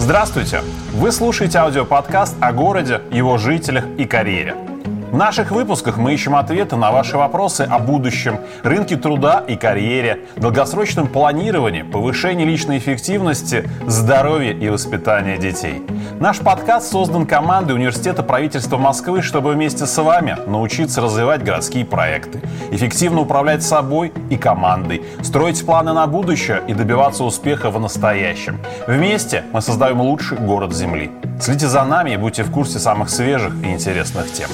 [0.00, 0.62] Здравствуйте!
[0.94, 4.69] Вы слушаете аудиоподкаст о городе, его жителях и карьере.
[5.10, 10.20] В наших выпусках мы ищем ответы на ваши вопросы о будущем, рынке труда и карьере,
[10.36, 15.82] долгосрочном планировании, повышении личной эффективности, здоровье и воспитании детей.
[16.20, 22.40] Наш подкаст создан командой Университета правительства Москвы, чтобы вместе с вами научиться развивать городские проекты,
[22.70, 28.60] эффективно управлять собой и командой, строить планы на будущее и добиваться успеха в настоящем.
[28.86, 31.10] Вместе мы создаем лучший город Земли.
[31.40, 34.48] Следите за нами и будьте в курсе самых свежих и интересных тем.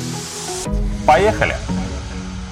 [1.06, 1.55] Поехали!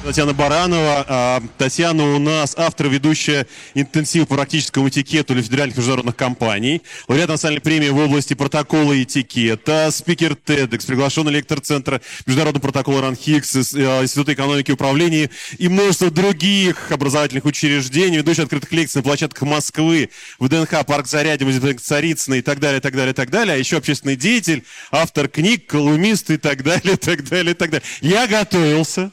[0.05, 1.05] Татьяна Баранова.
[1.09, 7.31] А, Татьяна у нас автор, ведущая интенсив по практическому этикету для федеральных международных компаний, лауреат
[7.31, 13.75] национальной премии в области протокола и этикета, спикер TEDx, приглашенный лектор Центра международного протокола РАНХИКС,
[13.77, 19.49] э, Института экономики и управления и множество других образовательных учреждений, ведущий открытых лекций на площадках
[19.49, 23.55] Москвы, в ДНХ, Парк Зарядье, Музей Царицыной и так далее, так далее, так далее.
[23.55, 27.87] А еще общественный деятель, автор книг, колумнист и так далее, так далее, так далее.
[28.03, 29.11] Я готовился.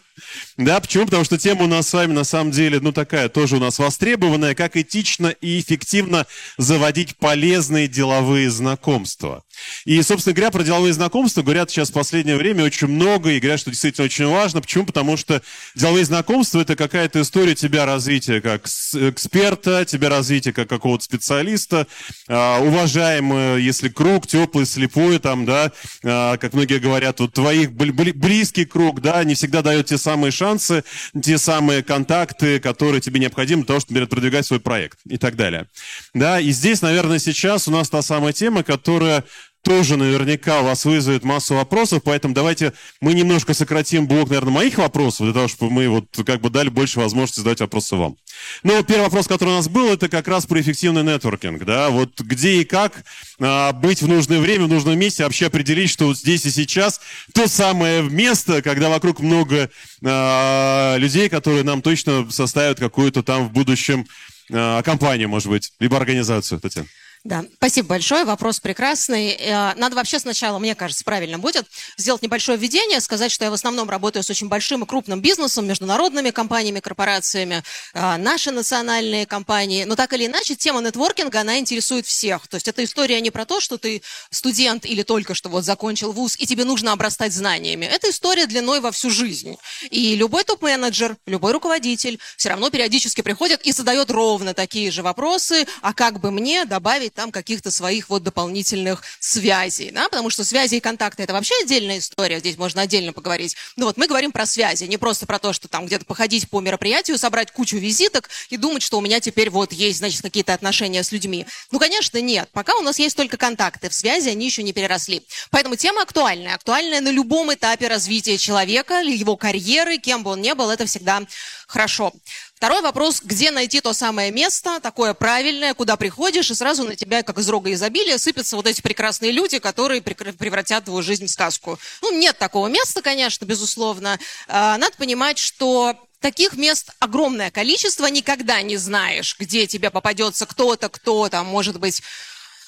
[0.57, 1.05] Да, почему?
[1.05, 3.79] Потому что тема у нас с вами на самом деле, ну такая, тоже у нас
[3.79, 9.43] востребованная, как этично и эффективно заводить полезные деловые знакомства.
[9.85, 13.59] И, собственно говоря, про деловые знакомства говорят сейчас в последнее время очень много и говорят,
[13.59, 14.61] что действительно очень важно.
[14.61, 14.85] Почему?
[14.85, 15.41] Потому что
[15.75, 21.87] деловые знакомства– это какая-то история тебя развития как эксперта, тебя развития как какого-то специалиста,
[22.27, 25.71] а, уважаемый, если круг теплый, слепой, там, да,
[26.03, 30.83] а, как многие говорят, вот твоих близкий круг, да, не всегда дает те самые шансы,
[31.21, 35.67] те самые контакты, которые тебе необходимы для того, чтобы продвигать свой проект и так далее.
[36.13, 39.23] Да, и здесь, наверное, сейчас у нас та самая тема, которая
[39.63, 45.25] тоже наверняка вас вызовет массу вопросов, поэтому давайте мы немножко сократим блок, наверное, моих вопросов,
[45.25, 48.15] для того, чтобы мы вот как бы дали больше возможности задать вопросы вам.
[48.63, 52.19] Ну, первый вопрос, который у нас был, это как раз про эффективный нетворкинг, да, вот
[52.21, 53.03] где и как
[53.39, 57.01] а, быть в нужное время, в нужном месте, вообще определить, что вот здесь и сейчас
[57.33, 59.69] то самое место, когда вокруг много
[60.03, 64.07] а, людей, которые нам точно составят какую-то там в будущем
[64.51, 66.87] а, компанию, может быть, либо организацию, Татьяна.
[67.23, 69.33] Да, спасибо большое, вопрос прекрасный.
[69.33, 73.53] Э, надо вообще сначала, мне кажется, правильно будет сделать небольшое введение, сказать, что я в
[73.53, 77.61] основном работаю с очень большим и крупным бизнесом, международными компаниями, корпорациями,
[77.93, 79.83] э, наши национальные компании.
[79.83, 82.47] Но так или иначе, тема нетворкинга, она интересует всех.
[82.47, 86.13] То есть это история не про то, что ты студент или только что вот закончил
[86.13, 87.85] вуз, и тебе нужно обрастать знаниями.
[87.85, 89.57] Это история длиной во всю жизнь.
[89.91, 95.67] И любой топ-менеджер, любой руководитель все равно периодически приходит и задает ровно такие же вопросы,
[95.83, 100.75] а как бы мне добавить там каких-то своих вот дополнительных связей, да, потому что связи
[100.75, 103.55] и контакты– это вообще отдельная история, здесь можно отдельно поговорить.
[103.75, 106.59] Ну вот мы говорим про связи, не просто про то, что там где-то походить по
[106.59, 111.03] мероприятию, собрать кучу визиток и думать, что у меня теперь вот есть, значит, какие-то отношения
[111.03, 111.45] с людьми.
[111.71, 112.49] Ну, конечно, нет.
[112.53, 115.25] Пока у нас есть только контакты, в связи они еще не переросли.
[115.49, 116.55] Поэтому тема актуальная.
[116.55, 121.21] Актуальная на любом этапе развития человека, его карьеры, кем бы он ни был, это всегда
[121.71, 122.11] хорошо.
[122.55, 127.23] Второй вопрос, где найти то самое место, такое правильное, куда приходишь, и сразу на тебя,
[127.23, 131.79] как из рога изобилия, сыпятся вот эти прекрасные люди, которые превратят твою жизнь в сказку.
[132.01, 134.19] Ну, нет такого места, конечно, безусловно.
[134.47, 140.87] А, надо понимать, что Таких мест огромное количество, никогда не знаешь, где тебе попадется кто-то,
[140.87, 142.03] кто там, может быть,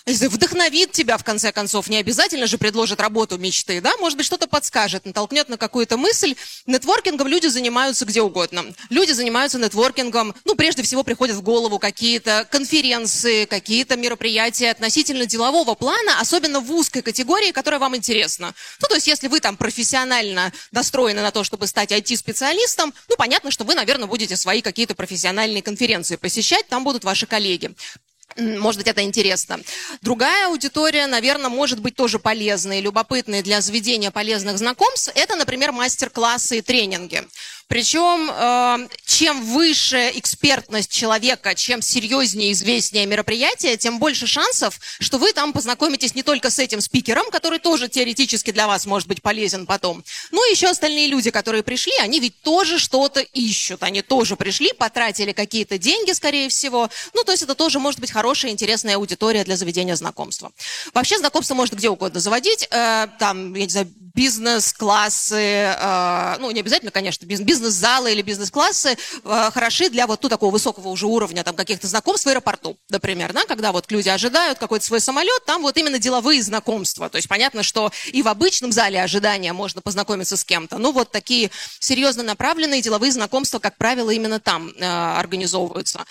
[0.06, 4.48] вдохновит тебя, в конце концов, не обязательно же предложит работу мечты, да, может быть, что-то
[4.48, 6.36] подскажет, натолкнет на какую-то мысль.
[6.66, 8.66] Нетворкингом люди занимаются где угодно.
[8.90, 15.74] Люди занимаются нетворкингом, ну, прежде всего приходят в голову какие-то конференции, какие-то мероприятия относительно делового
[15.76, 18.54] плана, особенно в узкой категории, которая вам интересна.
[18.82, 23.52] Ну, то есть, если вы там профессионально настроены на то, чтобы стать IT-специалистом, ну, понятно,
[23.52, 27.74] что вы, наверное, будете свои какие-то профессиональные конференции посещать, там будут ваши коллеги.
[28.38, 29.60] Может быть, это интересно.
[30.02, 35.12] Другая аудитория, наверное, может быть тоже полезной, любопытной для заведения полезных знакомств.
[35.16, 37.24] Это, например, мастер-классы и тренинги.
[37.68, 45.18] Причем, э, чем выше экспертность человека, чем серьезнее и известнее мероприятие, тем больше шансов, что
[45.18, 49.22] вы там познакомитесь не только с этим спикером, который тоже теоретически для вас может быть
[49.22, 53.84] полезен потом, но еще остальные люди, которые пришли, они ведь тоже что-то ищут.
[53.84, 56.90] Они тоже пришли, потратили какие-то деньги, скорее всего.
[57.14, 60.52] Ну, то есть это тоже может быть хорошая, интересная аудитория для заведения знакомства.
[60.94, 62.68] Вообще знакомство можно где угодно заводить.
[62.72, 69.52] Э, там, я не знаю, бизнес-классы, э, ну, не обязательно, конечно, бизнес-залы или бизнес-классы э,
[69.54, 73.46] хороши для вот ну, такого высокого уже уровня, там, каких-то знакомств в аэропорту, например, да,
[73.46, 77.62] когда вот люди ожидают какой-то свой самолет, там вот именно деловые знакомства, то есть понятно,
[77.62, 82.82] что и в обычном зале ожидания можно познакомиться с кем-то, но вот такие серьезно направленные
[82.82, 86.06] деловые знакомства, как правило, именно там э, организовываются.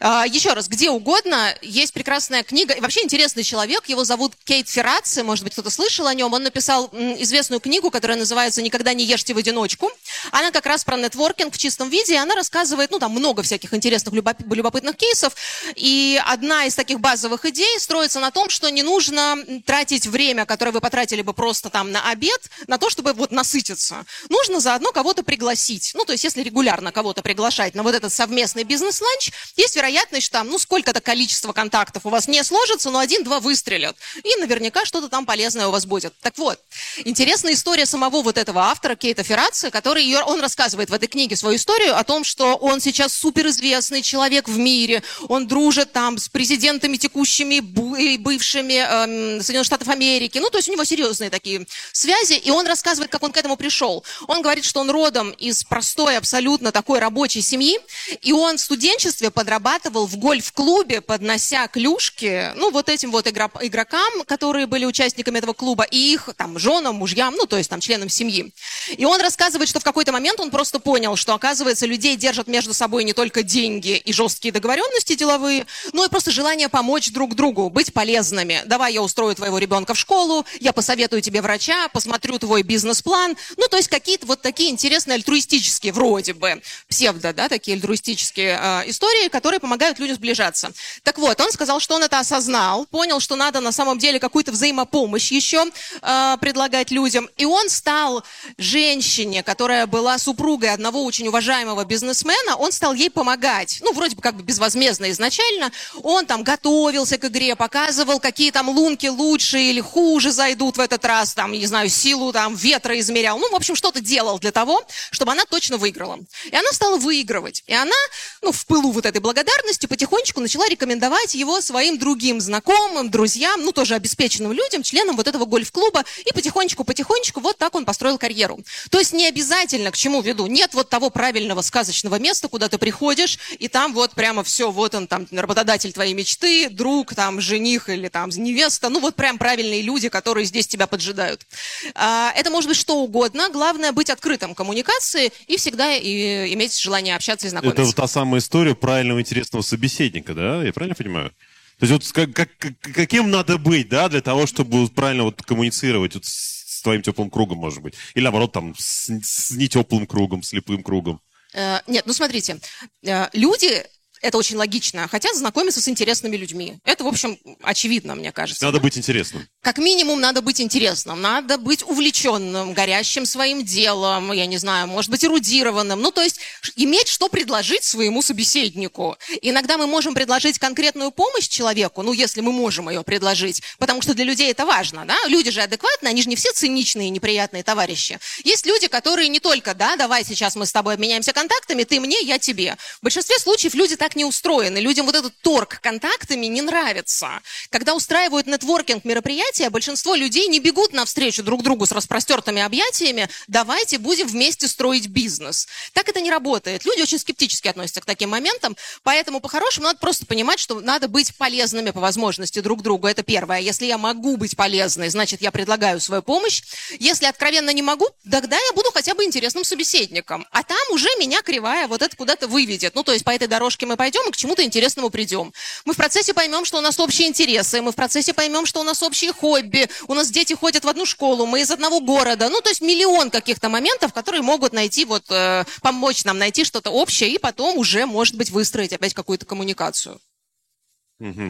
[0.00, 5.22] Еще раз, где угодно, есть прекрасная книга, и вообще интересный человек, его зовут Кейт Ферраци,
[5.22, 6.32] может быть, кто-то слышал о нем.
[6.32, 9.90] Он написал известную книгу, которая называется «Никогда не ешьте в одиночку».
[10.32, 13.74] Она как раз про нетворкинг в чистом виде, и она рассказывает, ну, там много всяких
[13.74, 15.34] интересных, любопытных кейсов,
[15.74, 19.36] и одна из таких базовых идей строится на том, что не нужно
[19.66, 24.06] тратить время, которое вы потратили бы просто там на обед, на то, чтобы вот насытиться.
[24.30, 25.90] Нужно заодно кого-то пригласить.
[25.92, 30.38] Ну, то есть, если регулярно кого-то приглашать на вот этот совместный бизнес-ланч, есть вероятность, что
[30.38, 33.94] там, ну, сколько-то количество контактов у вас не сложится, но один-два выстрелят.
[34.24, 36.14] И наверняка что-то там полезное у вас будет.
[36.22, 36.58] Так вот,
[37.04, 41.36] интересная история самого вот этого автора, Кейта Ферраци, который ее, он рассказывает в этой книге
[41.36, 46.28] свою историю о том, что он сейчас суперизвестный человек в мире, он дружит там с
[46.28, 47.56] президентами текущими
[48.00, 52.50] и бывшими эм, Соединенных Штатов Америки, ну, то есть у него серьезные такие связи, и
[52.50, 54.04] он рассказывает, как он к этому пришел.
[54.26, 57.78] Он говорит, что он родом из простой, абсолютно такой рабочей семьи,
[58.22, 64.66] и он в студенчестве подрабатывал в гольф-клубе, поднося клюшки, ну, вот этим вот игрокам, которые
[64.66, 68.52] были участниками этого клуба, и их там женам, мужьям, ну, то есть там членам семьи.
[68.96, 72.74] И он рассказывает, что в какой-то момент он просто понял, что, оказывается, людей держат между
[72.74, 77.70] собой не только деньги и жесткие договоренности деловые, но и просто желание помочь друг другу,
[77.70, 78.62] быть полезными.
[78.66, 83.36] Давай я устрою твоего ребенка в школу, я посоветую тебе врача, посмотрю твой бизнес-план.
[83.56, 88.90] Ну, то есть какие-то вот такие интересные альтруистические, вроде бы, псевдо, да, такие альтруистические э,
[88.90, 90.72] истории, которые помогают людям сближаться.
[91.02, 94.52] Так вот, он сказал, что он это осознал, понял, что надо на самом деле какую-то
[94.52, 95.64] взаимопомощь еще
[96.02, 97.28] э, предлагать людям.
[97.36, 98.24] И он стал
[98.56, 103.78] женщине, которая была супругой одного очень уважаемого бизнесмена, он стал ей помогать.
[103.82, 105.70] Ну, вроде бы как бы безвозмездно изначально.
[106.02, 111.04] Он там готовился к игре, показывал, какие там лунки лучше или хуже зайдут в этот
[111.04, 113.38] раз, там, не знаю, силу там ветра измерял.
[113.38, 116.18] Ну, в общем, что-то делал для того, чтобы она точно выиграла.
[116.44, 117.62] И она стала выигрывать.
[117.66, 117.96] И она,
[118.42, 123.72] ну, в пылу вот этой благодарности потихонечку начала рекомендовать его своим другим знакомым, друзьям, ну,
[123.72, 126.04] тоже обеспеченным людям, членам вот этого гольф-клуба.
[126.24, 128.60] И потихонечку-потихонечку вот так он построил карьеру.
[128.90, 132.78] То есть не обязательно, к чему веду, нет вот того правильного сказочного места, куда ты
[132.78, 137.88] приходишь, и там вот прямо все, вот он там работодатель твоей мечты, друг, там, жених
[137.88, 141.46] или там невеста, ну вот прям правильные люди, которые здесь тебя поджидают.
[141.94, 147.16] А, это может быть что угодно, главное быть открытым коммуникации и всегда и, иметь желание
[147.16, 147.82] общаться и знакомиться.
[147.82, 150.62] Это вот та самая история правильного интересного собеседника, да?
[150.62, 151.32] Я правильно понимаю?
[151.78, 156.14] То есть вот как, как, каким надо быть, да, для того, чтобы правильно вот коммуницировать
[156.14, 157.94] вот с твоим теплым кругом, может быть?
[158.14, 161.20] Или наоборот, там, с, с нетеплым кругом, слепым кругом?
[161.54, 162.60] Э, нет, ну смотрите,
[163.02, 163.84] э, люди
[164.22, 165.08] это очень логично.
[165.08, 166.78] Хотят знакомиться с интересными людьми.
[166.84, 168.64] Это, в общем, очевидно, мне кажется.
[168.64, 169.46] Надо быть интересным.
[169.62, 171.20] Как минимум, надо быть интересным.
[171.20, 176.00] Надо быть увлеченным, горящим своим делом, я не знаю, может быть, эрудированным.
[176.00, 176.40] Ну, то есть,
[176.76, 179.16] иметь что предложить своему собеседнику.
[179.42, 184.14] Иногда мы можем предложить конкретную помощь человеку, ну, если мы можем ее предложить, потому что
[184.14, 185.16] для людей это важно, да?
[185.26, 188.18] Люди же адекватные, они же не все циничные и неприятные товарищи.
[188.44, 192.20] Есть люди, которые не только, да, давай сейчас мы с тобой обменяемся контактами, ты мне,
[192.22, 192.76] я тебе.
[193.00, 194.78] В большинстве случаев люди так так не устроены.
[194.78, 197.42] Людям вот этот торг контактами не нравится.
[197.68, 203.28] Когда устраивают нетворкинг мероприятия, большинство людей не бегут навстречу друг другу с распростертыми объятиями.
[203.48, 205.68] Давайте будем вместе строить бизнес.
[205.92, 206.86] Так это не работает.
[206.86, 211.34] Люди очень скептически относятся к таким моментам, поэтому по-хорошему надо просто понимать, что надо быть
[211.36, 213.08] полезными по возможности друг другу.
[213.08, 213.60] Это первое.
[213.60, 216.62] Если я могу быть полезной, значит, я предлагаю свою помощь.
[216.98, 220.46] Если откровенно не могу, тогда я буду хотя бы интересным собеседником.
[220.50, 222.94] А там уже меня кривая вот это куда-то выведет.
[222.94, 225.52] Ну, то есть по этой дорожке мы пойдем и к чему-то интересному придем.
[225.84, 228.84] Мы в процессе поймем, что у нас общие интересы, мы в процессе поймем, что у
[228.84, 232.48] нас общие хобби, у нас дети ходят в одну школу, мы из одного города.
[232.48, 236.90] Ну, то есть миллион каких-то моментов, которые могут найти, вот, э, помочь нам найти что-то
[236.90, 240.18] общее и потом уже, может быть, выстроить опять какую-то коммуникацию.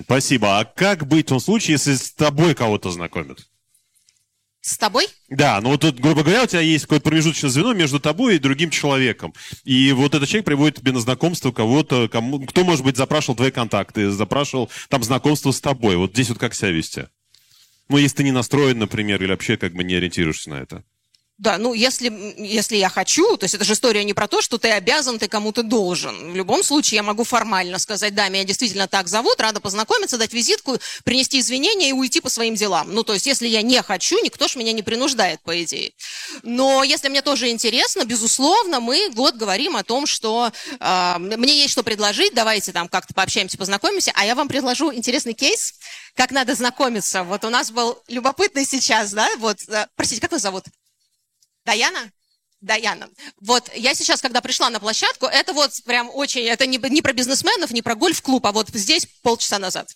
[0.05, 0.59] Спасибо.
[0.59, 3.47] А как быть в том случае, если с тобой кого-то знакомят?
[4.61, 5.07] С тобой?
[5.29, 8.39] Да, ну вот тут, грубо говоря, у тебя есть какое-то промежуточное звено между тобой и
[8.41, 9.33] другим человеком.
[9.65, 13.51] И вот этот человек приводит тебе на знакомство кого-то, кому, кто, может быть, запрашивал твои
[13.51, 15.97] контакты, запрашивал там знакомство с тобой.
[15.97, 17.05] Вот здесь вот как себя вести?
[17.89, 20.85] Ну, если ты не настроен, например, или вообще как бы не ориентируешься на это.
[21.39, 24.59] Да, ну если, если я хочу, то есть это же история не про то, что
[24.59, 26.33] ты обязан, ты кому-то должен.
[26.33, 30.33] В любом случае я могу формально сказать, да, меня действительно так зовут, рада познакомиться, дать
[30.33, 32.93] визитку, принести извинения и уйти по своим делам.
[32.93, 35.93] Ну, то есть если я не хочу, никто ж меня не принуждает, по идее.
[36.43, 41.71] Но если мне тоже интересно, безусловно, мы вот говорим о том, что э, мне есть
[41.71, 45.75] что предложить, давайте там как-то пообщаемся, познакомимся, а я вам предложу интересный кейс,
[46.17, 47.23] как надо знакомиться.
[47.23, 50.65] Вот у нас был любопытный сейчас, да, вот, э, простите, как вас зовут?
[51.65, 52.11] Даяна?
[52.61, 53.09] Даяна,
[53.41, 57.13] вот я сейчас, когда пришла на площадку, это вот прям очень, это не, не про
[57.13, 59.89] бизнесменов, не про гольф-клуб, а вот здесь полчаса назад.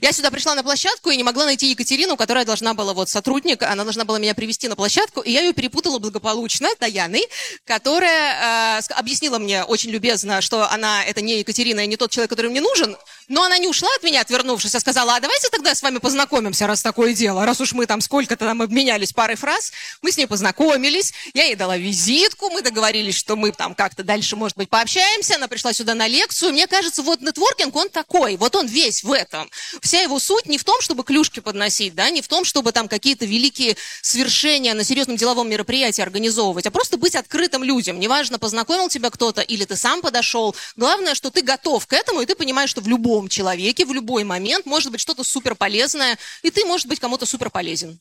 [0.00, 3.64] Я сюда пришла на площадку и не могла найти Екатерину, которая должна была, вот сотрудник,
[3.64, 7.26] она должна была меня привести на площадку, и я ее перепутала благополучно Даяной,
[7.64, 12.30] которая э, объяснила мне очень любезно, что она, это не Екатерина и не тот человек,
[12.30, 12.96] который мне нужен,
[13.28, 16.66] но она не ушла от меня, отвернувшись, а сказала, а давайте тогда с вами познакомимся,
[16.66, 17.46] раз такое дело.
[17.46, 21.54] Раз уж мы там сколько-то там обменялись парой фраз, мы с ней познакомились, я ей
[21.54, 25.36] дала визитку, мы договорились, что мы там как-то дальше, может быть, пообщаемся.
[25.36, 26.52] Она пришла сюда на лекцию.
[26.52, 29.50] Мне кажется, вот нетворкинг, он такой, вот он весь в этом.
[29.80, 32.88] Вся его суть не в том, чтобы клюшки подносить, да, не в том, чтобы там
[32.88, 37.98] какие-то великие свершения на серьезном деловом мероприятии организовывать, а просто быть открытым людям.
[37.98, 40.54] Неважно, познакомил тебя кто-то или ты сам подошел.
[40.76, 43.92] Главное, что ты готов к этому, и ты понимаешь, что в любом любом человеке в
[43.92, 48.00] любой момент может быть что-то супер полезное, и ты, может быть, кому-то супер полезен.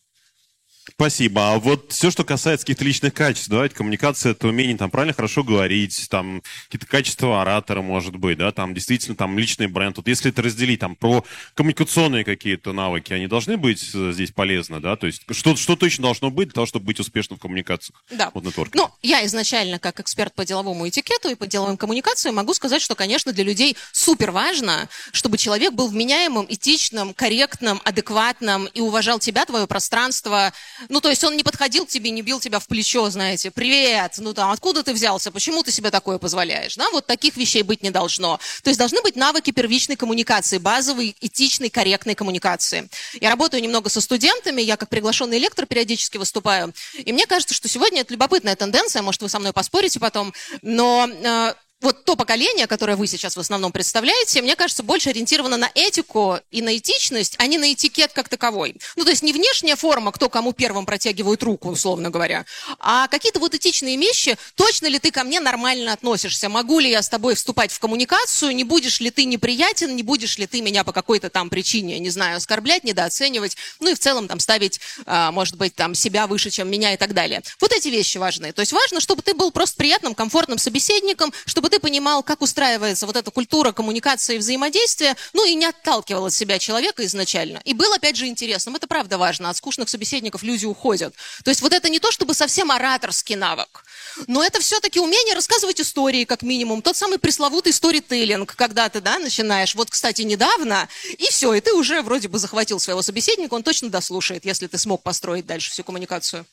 [0.91, 1.53] Спасибо.
[1.53, 5.43] А вот все, что касается каких-то личных качеств, давайте, коммуникация, это умение там правильно, хорошо
[5.43, 9.97] говорить, там какие-то качества оратора, может быть, да, там действительно там личный бренд.
[9.97, 11.23] Вот если это разделить там про
[11.55, 16.03] коммуникационные какие-то навыки, они должны быть э, здесь полезны, да, то есть что, что точно
[16.03, 18.03] должно быть для того, чтобы быть успешным в коммуникациях?
[18.11, 18.31] Да.
[18.33, 22.81] Вот Ну, я изначально как эксперт по деловому этикету и по деловым коммуникациям могу сказать,
[22.81, 29.19] что, конечно, для людей супер важно, чтобы человек был вменяемым, этичным, корректным, адекватным и уважал
[29.19, 30.53] тебя, твое пространство,
[30.89, 34.13] ну, то есть он не подходил к тебе, не бил тебя в плечо, знаете, привет,
[34.17, 37.83] ну там, откуда ты взялся, почему ты себе такое позволяешь, да, вот таких вещей быть
[37.83, 38.39] не должно.
[38.63, 42.89] То есть должны быть навыки первичной коммуникации, базовой, этичной, корректной коммуникации.
[43.19, 47.67] Я работаю немного со студентами, я как приглашенный лектор периодически выступаю, и мне кажется, что
[47.67, 51.53] сегодня это любопытная тенденция, может, вы со мной поспорите потом, но э,
[51.83, 56.39] вот то поколение, которое вы сейчас в основном представляете, мне кажется, больше ориентировано на этику
[56.49, 58.77] и на этичность, а не на этикет как таковой.
[58.95, 62.45] Ну, то есть не внешняя форма, кто кому первым протягивает руку, условно говоря,
[62.79, 64.37] а какие-то вот этичные вещи.
[64.55, 66.47] Точно ли ты ко мне нормально относишься?
[66.47, 68.55] Могу ли я с тобой вступать в коммуникацию?
[68.55, 69.95] Не будешь ли ты неприятен?
[69.95, 73.57] Не будешь ли ты меня по какой-то там причине, не знаю, оскорблять, недооценивать?
[73.81, 76.97] Ну и в целом там ставить, а, может быть, там себя выше, чем меня и
[76.97, 77.41] так далее.
[77.59, 78.53] Вот эти вещи важны.
[78.53, 83.07] То есть важно, чтобы ты был просто приятным, комфортным собеседником, чтобы ты понимал, как устраивается
[83.07, 87.61] вот эта культура коммуникации и взаимодействия, ну и не отталкивал от себя человека изначально.
[87.65, 88.75] И был, опять же, интересным.
[88.75, 89.49] Это правда важно.
[89.49, 91.15] От скучных собеседников люди уходят.
[91.43, 93.85] То есть вот это не то, чтобы совсем ораторский навык,
[94.27, 96.83] но это все-таки умение рассказывать истории, как минимум.
[96.83, 100.87] Тот самый пресловутый сторителлинг, когда ты, да, начинаешь, вот, кстати, недавно,
[101.17, 104.77] и все, и ты уже вроде бы захватил своего собеседника, он точно дослушает, если ты
[104.77, 106.45] смог построить дальше всю коммуникацию.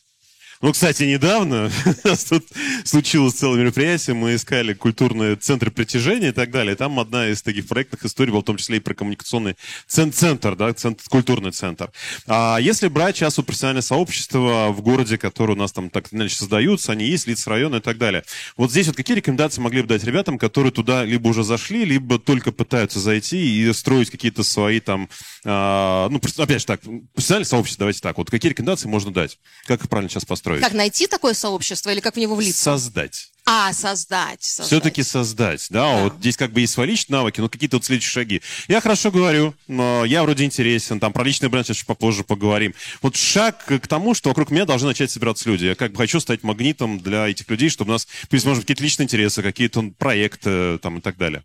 [0.63, 1.71] Ну, кстати, недавно
[2.05, 2.45] у нас тут
[2.85, 6.77] случилось целое мероприятие, мы искали культурный центр притяжения и так далее.
[6.77, 10.75] Там одна из таких проектных историй была в том числе и про коммуникационный центр, да,
[10.75, 11.91] центр, культурный центр.
[12.27, 16.35] А если брать сейчас вот профессиональное сообщество в городе, которое у нас там так иначе
[16.35, 18.23] создаются, они есть, лица района и так далее.
[18.59, 22.19] Вот здесь вот какие рекомендации могли бы дать ребятам, которые туда либо уже зашли, либо
[22.19, 25.09] только пытаются зайти и строить какие-то свои там,
[25.47, 26.83] а, ну, опять же так,
[27.15, 29.39] профессиональное сообщество, давайте так, вот какие рекомендации можно дать?
[29.65, 30.50] Как их правильно сейчас построить?
[30.51, 30.63] Построить.
[30.63, 32.63] Как найти такое сообщество или как в него влиться?
[32.63, 33.31] Создать.
[33.47, 34.45] А, создать.
[34.45, 34.67] создать.
[34.67, 35.97] Все-таки создать, да?
[35.97, 36.03] да.
[36.05, 38.43] Вот здесь как бы есть свои личные навыки, но какие-то вот следующие шаги.
[38.69, 42.75] Я хорошо говорю, но я вроде интересен, там про личный бренд сейчас попозже поговорим.
[43.03, 45.65] Вот шаг к тому, что вокруг меня должны начать собираться люди.
[45.65, 49.05] Я как бы хочу стать магнитом для этих людей, чтобы у нас, может, какие-то личные
[49.07, 51.43] интересы, какие-то проекты там и так далее.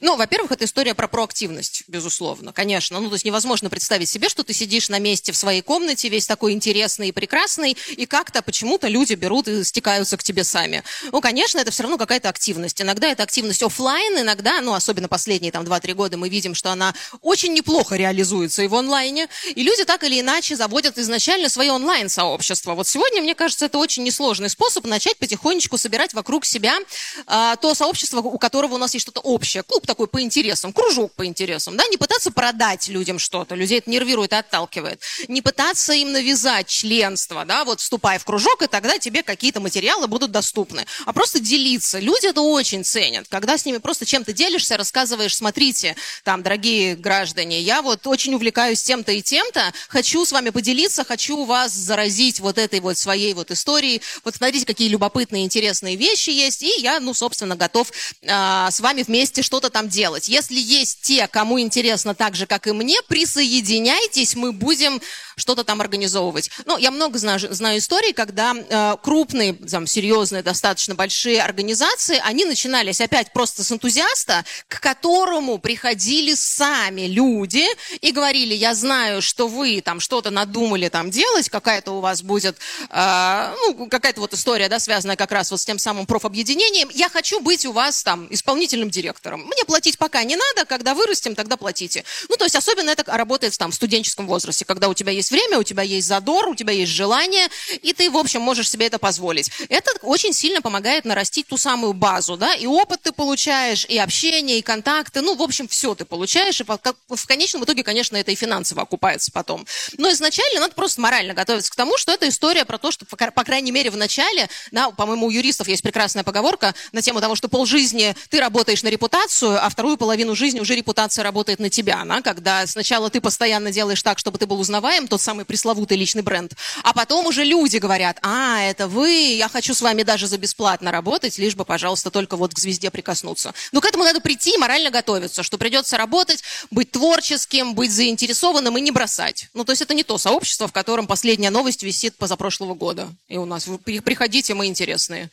[0.00, 3.00] Ну, во-первых, это история про проактивность, безусловно, конечно.
[3.00, 6.26] Ну, то есть невозможно представить себе, что ты сидишь на месте в своей комнате, весь
[6.26, 10.82] такой интересный и прекрасный, и как-то почему-то люди берут и стекаются к тебе сами.
[11.10, 12.80] Ну, конечно, это все равно какая-то активность.
[12.80, 16.94] Иногда это активность офлайн, иногда, ну, особенно последние там 2-3 года мы видим, что она
[17.20, 22.74] очень неплохо реализуется и в онлайне, и люди так или иначе заводят изначально свое онлайн-сообщество.
[22.74, 26.78] Вот сегодня, мне кажется, это очень несложный способ начать потихонечку собирать вокруг себя
[27.26, 29.62] а, то сообщество, у которого у нас есть что-то общее.
[29.72, 33.88] Клуб такой по интересам, кружок по интересам, да, не пытаться продать людям что-то, людей это
[33.88, 38.98] нервирует и отталкивает, не пытаться им навязать членство, да, вот вступай в кружок, и тогда
[38.98, 42.00] тебе какие-то материалы будут доступны, а просто делиться.
[42.00, 47.58] Люди это очень ценят, когда с ними просто чем-то делишься, рассказываешь, смотрите, там, дорогие граждане,
[47.58, 52.58] я вот очень увлекаюсь тем-то и тем-то, хочу с вами поделиться, хочу вас заразить вот
[52.58, 57.14] этой вот своей вот историей, вот смотрите, какие любопытные, интересные вещи есть, и я, ну,
[57.14, 57.90] собственно, готов
[58.28, 60.28] а, с вами вместе что-то там делать.
[60.28, 65.00] Если есть те, кому интересно так же, как и мне, присоединяйтесь, мы будем
[65.36, 66.50] что-то там организовывать.
[66.66, 72.44] Ну, я много знаю, знаю историй, когда э, крупные, там, серьезные, достаточно большие организации, они
[72.44, 77.64] начинались опять просто с энтузиаста, к которому приходили сами люди
[78.00, 82.58] и говорили, я знаю, что вы там что-то надумали там делать, какая-то у вас будет,
[82.90, 87.08] э, ну, какая-то вот история, да, связанная как раз вот с тем самым профобъединением, я
[87.08, 89.42] хочу быть у вас там исполнительным директором.
[89.42, 92.04] Мне платить пока не надо, когда вырастем, тогда платите.
[92.28, 95.58] Ну, то есть особенно это работает там в студенческом возрасте, когда у тебя есть время,
[95.58, 97.48] у тебя есть задор, у тебя есть желание,
[97.82, 99.50] и ты, в общем, можешь себе это позволить.
[99.68, 104.58] Это очень сильно помогает нарастить ту самую базу, да, и опыт ты получаешь, и общение,
[104.58, 108.36] и контакты, ну, в общем, все ты получаешь, и в конечном итоге, конечно, это и
[108.36, 109.66] финансово окупается потом.
[109.98, 113.44] Но изначально надо просто морально готовиться к тому, что это история про то, что, по
[113.44, 117.48] крайней мере, в начале, да, по-моему, у юристов есть прекрасная поговорка на тему того, что
[117.48, 122.20] полжизни ты работаешь на репутацию, а вторую половину жизни уже репутация работает на тебя, да,
[122.20, 126.56] когда сначала ты постоянно делаешь так, чтобы ты был узнаваем, тот самый пресловутый личный бренд,
[126.82, 130.90] а потом уже люди говорят, а, это вы, я хочу с вами даже за бесплатно
[130.90, 133.52] работать, лишь бы, пожалуйста, только вот к звезде прикоснуться.
[133.72, 138.78] Но к этому надо прийти и морально готовиться, что придется работать, быть творческим, быть заинтересованным
[138.78, 139.50] и не бросать.
[139.52, 143.10] Ну, то есть это не то сообщество, в котором последняя новость висит позапрошлого года.
[143.28, 145.28] И у нас, вы приходите, мы интересные.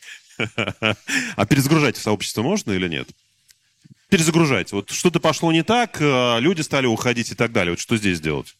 [1.37, 3.07] А перезагружать в сообщество можно или нет?
[4.09, 4.73] Перезагружать.
[4.73, 7.71] Вот что-то пошло не так, э, люди стали уходить и так далее.
[7.71, 8.55] Вот что здесь делать?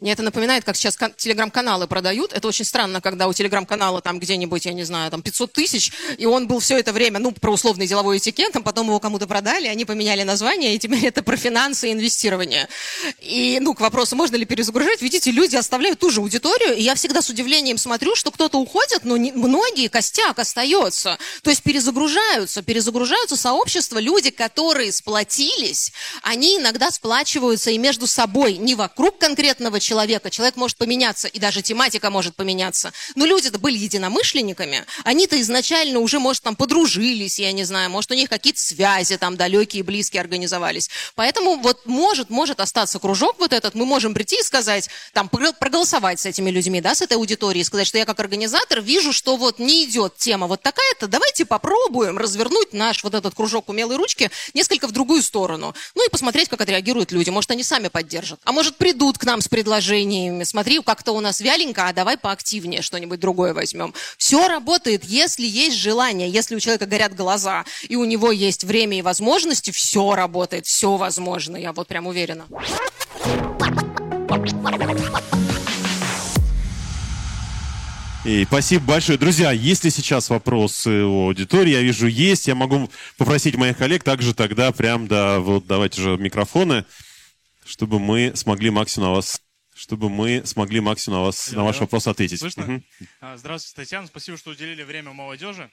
[0.00, 2.32] Мне это напоминает, как сейчас телеграм-каналы продают.
[2.32, 6.26] Это очень странно, когда у телеграм-канала там где-нибудь, я не знаю, там 500 тысяч, и
[6.26, 9.66] он был все это время, ну, про условный деловой этикет, там потом его кому-то продали,
[9.66, 12.68] они поменяли название, и теперь это про финансы и инвестирование.
[13.20, 16.94] И, ну, к вопросу, можно ли перезагружать, видите, люди оставляют ту же аудиторию, и я
[16.96, 21.18] всегда с удивлением смотрю, что кто-то уходит, но не, многие, костяк остается.
[21.42, 28.74] То есть перезагружаются, перезагружаются сообщества, люди, которые сплотились, они иногда сплачиваются и между собой, не
[28.74, 30.30] вокруг конкретного человека.
[30.30, 32.92] Человек может поменяться, и даже тематика может поменяться.
[33.14, 34.84] Но люди-то были единомышленниками.
[35.04, 39.36] Они-то изначально уже, может, там подружились, я не знаю, может, у них какие-то связи там
[39.36, 40.90] далекие, близкие организовались.
[41.14, 43.74] Поэтому вот может, может остаться кружок вот этот.
[43.74, 47.86] Мы можем прийти и сказать, там, проголосовать с этими людьми, да, с этой аудиторией, сказать,
[47.86, 52.72] что я как организатор вижу, что вот не идет тема вот такая-то, давайте попробуем развернуть
[52.72, 55.74] наш вот этот кружок умелой ручки несколько в другую сторону.
[55.94, 57.30] Ну и посмотреть, как отреагируют люди.
[57.30, 58.40] Может, они сами поддержат.
[58.44, 60.44] А может, придут к нам с предложением предложениями.
[60.44, 63.92] Смотри, как-то у нас вяленько, а давай поактивнее что-нибудь другое возьмем.
[64.16, 68.98] Все работает, если есть желание, если у человека горят глаза, и у него есть время
[68.98, 72.46] и возможности, все работает, все возможно, я вот прям уверена.
[78.24, 79.18] И спасибо большое.
[79.18, 84.34] Друзья, если сейчас вопросы у аудитории, я вижу, есть, я могу попросить моих коллег также
[84.34, 86.84] тогда прям, да, вот давайте же микрофоны,
[87.66, 89.40] чтобы мы смогли максимум на вас
[89.74, 92.40] чтобы мы смогли максимум на, вас, на ваш вопрос ответить.
[92.40, 92.64] Слышно?
[92.64, 92.82] Угу.
[93.36, 94.06] Здравствуйте, Татьяна.
[94.06, 95.70] Спасибо, что уделили время молодежи.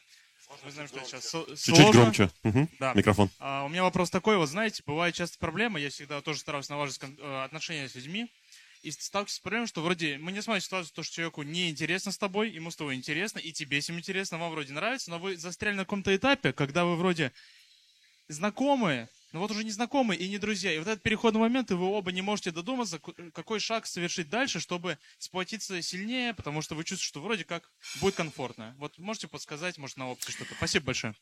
[0.65, 1.55] Мы знаем, что сейчас сложно.
[1.55, 2.29] Чуть-чуть громче.
[2.43, 2.69] Угу.
[2.79, 2.93] Да.
[2.93, 3.29] Микрофон.
[3.39, 4.37] А, у меня вопрос такой.
[4.37, 5.79] Вот знаете, бывает часто проблема.
[5.79, 8.29] Я всегда тоже стараюсь налаживать э, отношения с людьми.
[8.81, 12.11] И сталкиваюсь с проблемой, что вроде мы не смотрим ситуацию, то, что человеку не интересно
[12.11, 15.19] с тобой, ему с тобой интересно, и тебе с ним интересно, вам вроде нравится, но
[15.19, 17.31] вы застряли на каком-то этапе, когда вы вроде
[18.27, 20.73] знакомые, но вот уже не знакомые и не друзья.
[20.73, 22.99] И вот этот переходный момент, и вы оба не можете додуматься,
[23.33, 28.15] какой шаг совершить дальше, чтобы сплотиться сильнее, потому что вы чувствуете, что вроде как будет
[28.15, 28.75] комфортно.
[28.77, 30.53] Вот можете подсказать, может, на опции что-то.
[30.55, 31.15] Спасибо большое.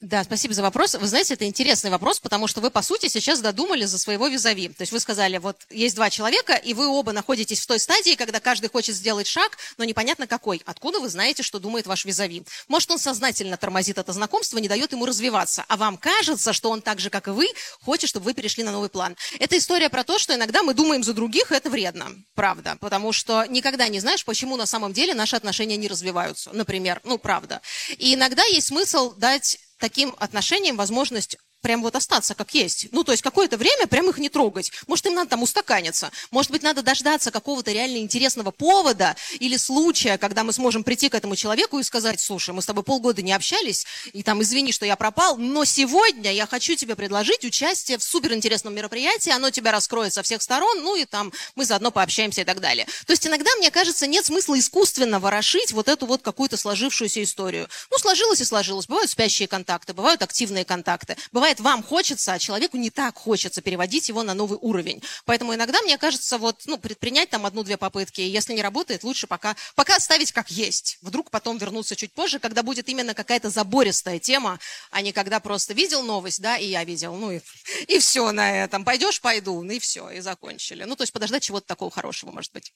[0.00, 0.94] Да, спасибо за вопрос.
[0.94, 4.68] Вы знаете, это интересный вопрос, потому что вы, по сути, сейчас додумали за своего визави.
[4.68, 8.14] То есть вы сказали, вот есть два человека, и вы оба находитесь в той стадии,
[8.14, 10.62] когда каждый хочет сделать шаг, но непонятно какой.
[10.64, 12.44] Откуда вы знаете, что думает ваш визави?
[12.66, 16.80] Может, он сознательно тормозит это знакомство, не дает ему развиваться, а вам кажется, что он
[16.80, 17.48] так же, как и вы,
[17.82, 19.18] хочет, чтобы вы перешли на новый план.
[19.38, 23.12] Это история про то, что иногда мы думаем за других, и это вредно, правда, потому
[23.12, 27.60] что никогда не знаешь, почему на самом деле наши отношения не развиваются, например, ну, правда.
[27.98, 32.88] И иногда есть смысл дать таким отношениям возможность прям вот остаться как есть.
[32.92, 34.72] Ну, то есть какое-то время прям их не трогать.
[34.86, 36.10] Может, им надо там устаканиться.
[36.30, 41.14] Может быть, надо дождаться какого-то реально интересного повода или случая, когда мы сможем прийти к
[41.14, 44.86] этому человеку и сказать, слушай, мы с тобой полгода не общались, и там, извини, что
[44.86, 50.12] я пропал, но сегодня я хочу тебе предложить участие в суперинтересном мероприятии, оно тебя раскроет
[50.12, 52.86] со всех сторон, ну и там мы заодно пообщаемся и так далее.
[53.06, 57.68] То есть иногда, мне кажется, нет смысла искусственно ворошить вот эту вот какую-то сложившуюся историю.
[57.90, 58.86] Ну, сложилось и сложилось.
[58.86, 63.60] Бывают спящие контакты, бывают активные контакты, бывает бывает, вам хочется, а человеку не так хочется
[63.62, 65.02] переводить его на новый уровень.
[65.24, 69.56] Поэтому иногда, мне кажется, вот, ну, предпринять там одну-две попытки, если не работает, лучше пока,
[69.74, 70.98] пока оставить как есть.
[71.02, 74.58] Вдруг потом вернуться чуть позже, когда будет именно какая-то забористая тема,
[74.90, 77.40] а не когда просто видел новость, да, и я видел, ну и,
[77.88, 78.84] и все на этом.
[78.84, 80.84] Пойдешь, пойду, ну и все, и закончили.
[80.84, 82.72] Ну, то есть подождать чего-то такого хорошего, может быть.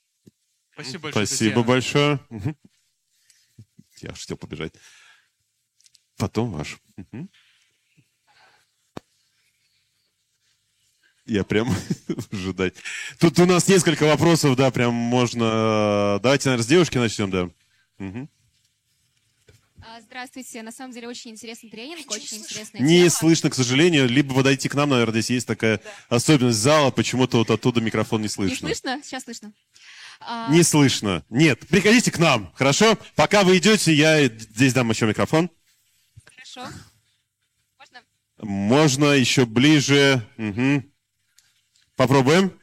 [0.72, 1.68] Спасибо большое, Спасибо Татьяна.
[1.68, 2.20] большое.
[4.00, 4.72] Я хотел побежать.
[6.16, 6.78] Потом ваш.
[6.96, 7.30] Мгм.
[11.26, 11.74] Я прям
[12.32, 12.74] ожидать.
[13.18, 16.18] Тут у нас несколько вопросов, да, прям можно...
[16.22, 17.48] Давайте, наверное, с девушки начнем, да.
[19.86, 20.62] А, Здравствуйте.
[20.62, 23.10] На самом деле очень интересный тренинг, очень интересная Не тема.
[23.10, 24.08] слышно, к сожалению.
[24.08, 28.24] Либо подойти к нам, наверное, здесь есть такая особенность зала, почему-то вот оттуда микрофон не
[28.24, 28.68] Не слышно.
[28.68, 29.00] слышно?
[29.02, 29.52] Сейчас слышно.
[30.20, 31.22] А, Не слышно.
[31.28, 32.98] Нет, приходите к нам, хорошо?
[33.14, 35.50] Пока вы идете, я здесь дам еще микрофон.
[36.24, 36.72] Хорошо.
[37.78, 38.02] Можно?
[38.38, 40.26] Можно еще ближе.
[40.38, 40.90] Мгм.
[41.96, 42.60] Попробуем.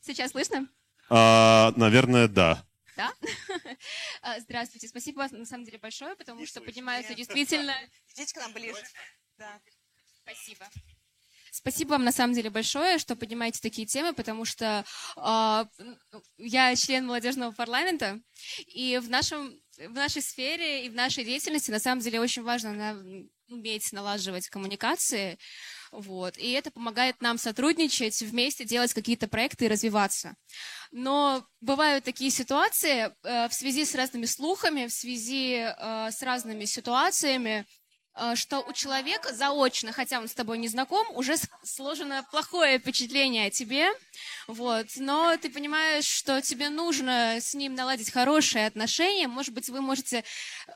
[0.00, 0.68] Сейчас слышно?
[1.08, 2.64] А, наверное, да.
[2.96, 3.12] Да?
[4.22, 4.88] А, Здравствуйте.
[4.88, 7.74] Спасибо вам на самом деле большое, потому что поднимаются действительно...
[8.14, 8.82] Идите к нам ближе.
[9.38, 9.60] Да.
[10.22, 10.66] Спасибо.
[11.50, 14.84] Спасибо вам на самом деле большое, что поднимаете такие темы, потому что
[15.16, 15.66] а,
[16.36, 18.20] я член молодежного парламента,
[18.66, 22.72] и в, нашем, в нашей сфере и в нашей деятельности на самом деле очень важно
[22.72, 25.38] на- уметь налаживать коммуникации,
[25.94, 30.34] вот, и это помогает нам сотрудничать, вместе делать какие-то проекты и развиваться.
[30.90, 36.64] Но бывают такие ситуации э, в связи с разными слухами, в связи э, с разными
[36.64, 37.64] ситуациями,
[38.34, 43.50] что у человека заочно, хотя он с тобой не знаком, уже сложено плохое впечатление о
[43.50, 43.88] тебе,
[44.46, 49.80] вот, но ты понимаешь, что тебе нужно с ним наладить хорошие отношения, может быть, вы
[49.80, 50.24] можете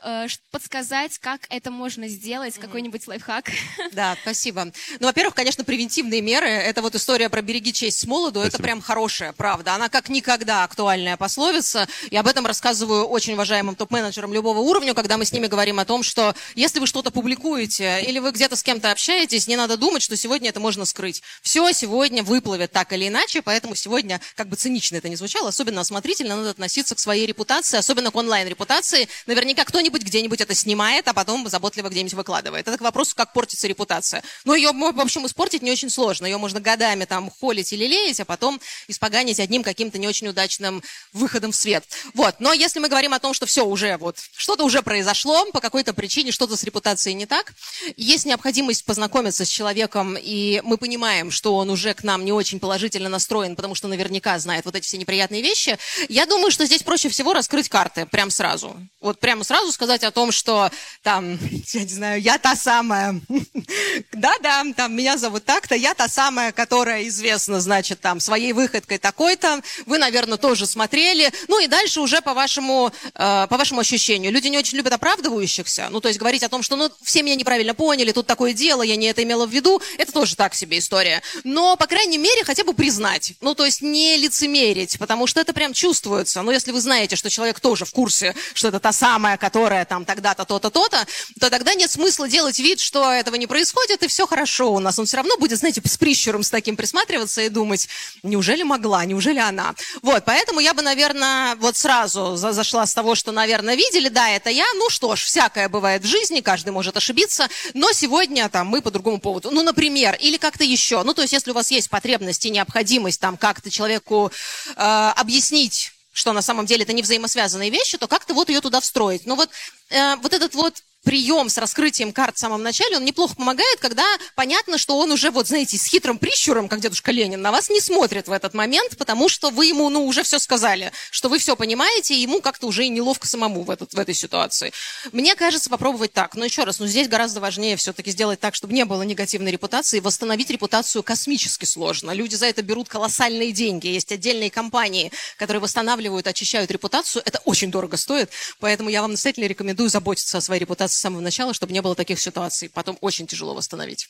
[0.03, 3.51] э, подсказать, как это можно сделать, какой-нибудь лайфхак.
[3.93, 4.73] Да, спасибо.
[5.01, 6.47] Ну, во-первых, конечно, превентивные меры.
[6.47, 8.41] Это вот история про «береги честь с молоду».
[8.41, 8.65] Это Спасибо.
[8.65, 9.75] прям хорошая, правда.
[9.75, 11.89] Она как никогда актуальная пословица.
[12.11, 15.85] И об этом рассказываю очень уважаемым топ-менеджерам любого уровня, когда мы с ними говорим о
[15.85, 20.03] том, что если вы что-то публикуете или вы где-то с кем-то общаетесь, не надо думать,
[20.03, 21.23] что сегодня это можно скрыть.
[21.43, 25.83] Все сегодня выплывет так или иначе, поэтому сегодня, как бы цинично это ни звучало, особенно
[25.83, 29.09] осмотрительно надо относиться к своей репутации, особенно к онлайн-репутации.
[29.27, 32.67] Наверняка кто-нибудь где-нибудь это снимает, а потом заботливо где-нибудь выкладывает.
[32.67, 34.23] Это к вопросу, как портится репутация.
[34.47, 36.25] Но ее, в общем, испортить не очень сложно.
[36.25, 40.83] Ее можно годами там холить или леять, а потом испоганить одним каким-то не очень удачным
[41.13, 41.85] выходом в свет.
[42.15, 42.37] Вот.
[42.39, 45.93] Но если мы говорим о том, что все уже вот, что-то уже произошло, по какой-то
[45.93, 47.53] причине что-то с репутацией не так,
[47.97, 52.61] есть необходимость познакомиться с человеком, и мы понимаем, что он уже к нам не очень
[52.61, 55.79] положительно настроен, потому что наверняка знает вот эти все неприятные вещи,
[56.09, 58.77] я думаю, что здесь проще всего раскрыть карты прям сразу.
[59.01, 60.71] Вот прямо сразу сказать о том, что
[61.03, 61.39] там,
[61.73, 63.21] я не знаю, я та самая,
[64.13, 69.61] да-да, там меня зовут так-то, я та самая, которая известна, значит, там, своей выходкой такой-то,
[69.87, 74.33] вы, наверное, тоже смотрели, ну и дальше уже по вашему, э, по вашему ощущению.
[74.33, 77.37] Люди не очень любят оправдывающихся, ну, то есть говорить о том, что, ну, все меня
[77.37, 80.79] неправильно поняли, тут такое дело, я не это имела в виду, это тоже так себе
[80.79, 81.23] история.
[81.43, 85.55] Но, по крайней мере, хотя бы признать, ну, то есть не лицемерить, потому что это
[85.55, 86.43] прям чувствуется.
[86.43, 90.05] Но если вы знаете, что человек тоже в курсе, что это та самая, которая там
[90.05, 91.07] тогда-то, то-то, то-то,
[91.41, 94.99] то тогда нет смысла делать вид, что этого не происходит, и все хорошо у нас.
[94.99, 97.89] Он все равно будет, знаете, с прищуром с таким присматриваться и думать,
[98.23, 99.75] неужели могла, неужели она?
[100.03, 104.29] Вот, поэтому я бы, наверное, вот сразу за- зашла с того, что, наверное, видели, да,
[104.29, 108.67] это я, ну что ж, всякое бывает в жизни, каждый может ошибиться, но сегодня там
[108.67, 109.51] мы по другому поводу.
[109.51, 111.03] Ну, например, или как-то еще.
[111.03, 114.31] Ну, то есть, если у вас есть потребность и необходимость там как-то человеку
[114.77, 118.81] э, объяснить, что на самом деле это не взаимосвязанные вещи, то как-то вот ее туда
[118.81, 119.25] встроить.
[119.25, 119.51] Но вот,
[119.91, 124.05] э, вот этот вот прием с раскрытием карт в самом начале, он неплохо помогает, когда
[124.35, 127.81] понятно, что он уже, вот знаете, с хитрым прищуром, как дедушка Ленин, на вас не
[127.81, 131.57] смотрит в этот момент, потому что вы ему, ну, уже все сказали, что вы все
[131.57, 134.71] понимаете, и ему как-то уже и неловко самому в, этот, в этой ситуации.
[135.11, 136.35] Мне кажется, попробовать так.
[136.35, 140.01] Но еще раз, ну, здесь гораздо важнее все-таки сделать так, чтобы не было негативной репутации.
[140.01, 142.11] Восстановить репутацию космически сложно.
[142.11, 143.87] Люди за это берут колоссальные деньги.
[143.87, 147.23] Есть отдельные компании, которые восстанавливают, очищают репутацию.
[147.25, 148.29] Это очень дорого стоит,
[148.61, 151.95] поэтому я вам настоятельно рекомендую заботиться о своей репутации с самого начала, чтобы не было
[151.95, 152.69] таких ситуаций.
[152.69, 154.09] Потом очень тяжело восстановить.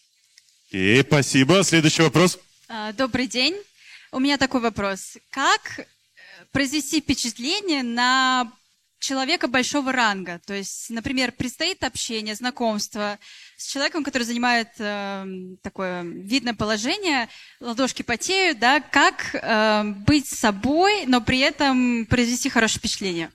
[0.70, 1.62] И спасибо.
[1.62, 2.38] Следующий вопрос.
[2.68, 3.56] А, Добрый день.
[4.10, 5.18] У меня такой вопрос.
[5.30, 5.84] Как э,
[6.50, 8.50] произвести впечатление на
[8.98, 10.40] человека большого ранга?
[10.46, 13.18] То есть, например, предстоит общение, знакомство
[13.56, 15.26] с человеком, который занимает э,
[15.62, 17.28] такое видное положение,
[17.60, 18.80] ладошки потеют, да?
[18.80, 23.30] Как э, быть собой, но при этом произвести хорошее впечатление?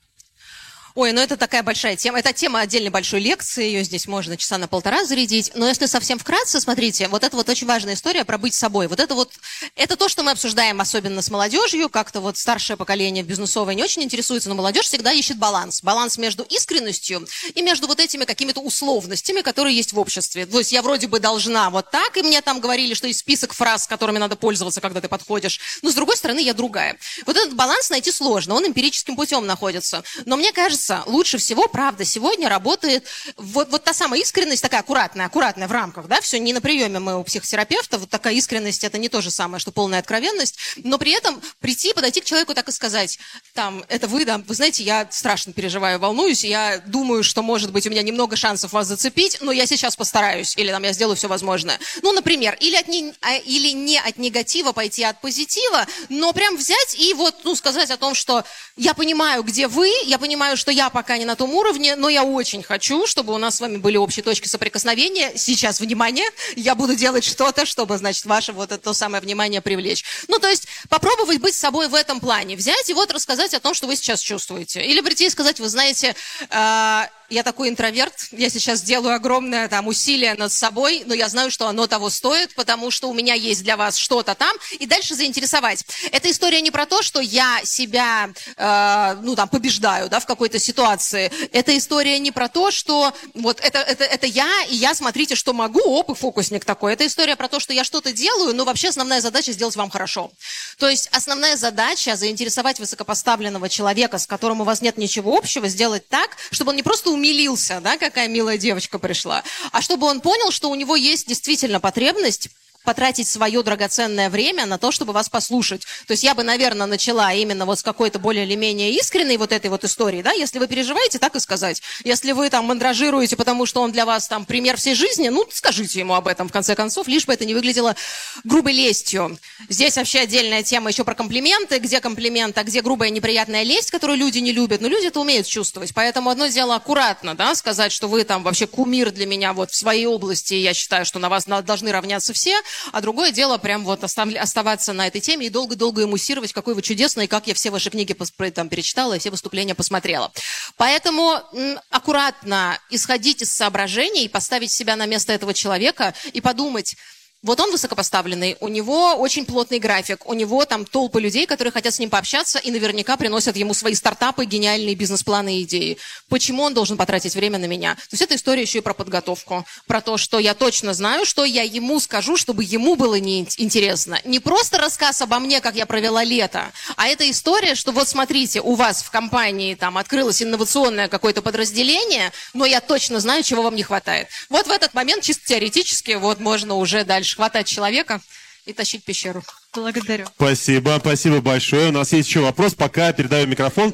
[0.95, 2.19] Ой, ну это такая большая тема.
[2.19, 5.51] Это тема отдельной большой лекции, ее здесь можно часа на полтора зарядить.
[5.55, 8.85] Но если совсем вкратце, смотрите, вот это вот очень важная история про быть собой.
[8.85, 9.31] Вот это вот,
[9.75, 11.89] это то, что мы обсуждаем особенно с молодежью.
[11.89, 15.81] Как-то вот старшее поколение бизнесовое не очень интересуется, но молодежь всегда ищет баланс.
[15.81, 20.45] Баланс между искренностью и между вот этими какими-то условностями, которые есть в обществе.
[20.45, 23.53] То есть я вроде бы должна вот так, и мне там говорили, что есть список
[23.53, 25.59] фраз, которыми надо пользоваться, когда ты подходишь.
[25.81, 26.97] Но с другой стороны, я другая.
[27.25, 30.03] Вот этот баланс найти сложно, он эмпирическим путем находится.
[30.25, 33.05] Но мне кажется, кажется, лучше всего, правда, сегодня работает
[33.37, 36.99] вот, вот та самая искренность, такая аккуратная, аккуратная в рамках, да, все не на приеме
[36.99, 40.97] мы у психотерапевта, вот такая искренность, это не то же самое, что полная откровенность, но
[40.97, 43.19] при этом прийти, подойти к человеку так и сказать,
[43.53, 47.87] там, это вы, да, вы знаете, я страшно переживаю, волнуюсь, я думаю, что, может быть,
[47.87, 51.27] у меня немного шансов вас зацепить, но я сейчас постараюсь, или там я сделаю все
[51.27, 51.79] возможное.
[52.01, 56.33] Ну, например, или, от не, а, или не от негатива пойти, а от позитива, но
[56.33, 58.43] прям взять и вот, ну, сказать о том, что
[58.75, 62.23] я понимаю, где вы, я понимаю, что я пока не на том уровне, но я
[62.23, 65.33] очень хочу, чтобы у нас с вами были общие точки соприкосновения.
[65.35, 70.03] Сейчас, внимание, я буду делать что-то, чтобы, значит, ваше вот это то самое внимание привлечь.
[70.27, 72.55] Ну, то есть попробовать быть собой в этом плане.
[72.55, 74.85] Взять и вот рассказать о том, что вы сейчас чувствуете.
[74.85, 76.15] Или прийти и сказать, вы знаете,
[76.49, 81.49] э, я такой интроверт, я сейчас делаю огромное там усилие над собой, но я знаю,
[81.49, 85.15] что оно того стоит, потому что у меня есть для вас что-то там, и дальше
[85.15, 85.83] заинтересовать.
[86.11, 90.59] Эта история не про то, что я себя, э, ну там, побеждаю, да, в какой-то
[90.59, 91.31] ситуации.
[91.51, 95.53] Эта история не про то, что вот это, это, это я, и я, смотрите, что
[95.53, 96.93] могу, оп, и фокусник такой.
[96.93, 100.31] Это история про то, что я что-то делаю, но вообще основная задача сделать вам хорошо.
[100.77, 106.07] То есть основная задача заинтересовать высокопоставленного человека, с которым у вас нет ничего общего, сделать
[106.07, 110.51] так, чтобы он не просто умилился, да, какая милая девочка пришла, а чтобы он понял,
[110.51, 112.49] что у него есть действительно потребность
[112.83, 115.81] потратить свое драгоценное время на то, чтобы вас послушать.
[116.07, 119.51] То есть я бы, наверное, начала именно вот с какой-то более или менее искренней вот
[119.51, 121.81] этой вот истории, да, если вы переживаете, так и сказать.
[122.03, 125.99] Если вы там мандражируете, потому что он для вас там пример всей жизни, ну, скажите
[125.99, 127.95] ему об этом, в конце концов, лишь бы это не выглядело
[128.43, 129.37] грубой лестью.
[129.69, 134.17] Здесь вообще отдельная тема еще про комплименты, где комплимент, а где грубая неприятная лесть, которую
[134.17, 134.81] люди не любят.
[134.81, 135.93] Но люди это умеют чувствовать.
[135.93, 139.75] Поэтому одно дело аккуратно, да, сказать, что вы там вообще кумир для меня вот в
[139.75, 142.59] своей области, и я считаю, что на вас должны равняться все,
[142.91, 147.27] а другое дело прям вот оставаться на этой теме и долго-долго эмуссировать, какой вы чудесный,
[147.27, 148.15] как я все ваши книги
[148.53, 150.31] там перечитала и все выступления посмотрела.
[150.77, 151.41] Поэтому
[151.89, 156.95] аккуратно исходить из соображений, поставить себя на место этого человека и подумать,
[157.43, 161.93] вот он высокопоставленный, у него очень плотный график, у него там толпы людей, которые хотят
[161.93, 165.97] с ним пообщаться и наверняка приносят ему свои стартапы, гениальные бизнес-планы и идеи.
[166.29, 167.95] Почему он должен потратить время на меня?
[167.95, 171.43] То есть эта история еще и про подготовку, про то, что я точно знаю, что
[171.43, 174.19] я ему скажу, чтобы ему было неинтересно.
[174.23, 178.61] Не просто рассказ обо мне, как я провела лето, а это история, что вот смотрите,
[178.61, 183.75] у вас в компании там открылось инновационное какое-то подразделение, но я точно знаю, чего вам
[183.75, 184.29] не хватает.
[184.49, 188.21] Вот в этот момент чисто теоретически вот можно уже дальше будешь хватать человека
[188.65, 189.43] и тащить пещеру.
[189.73, 190.25] Благодарю.
[190.35, 191.89] Спасибо, спасибо большое.
[191.89, 193.93] У нас есть еще вопрос, пока передаю микрофон.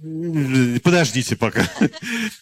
[0.00, 1.68] Подождите пока.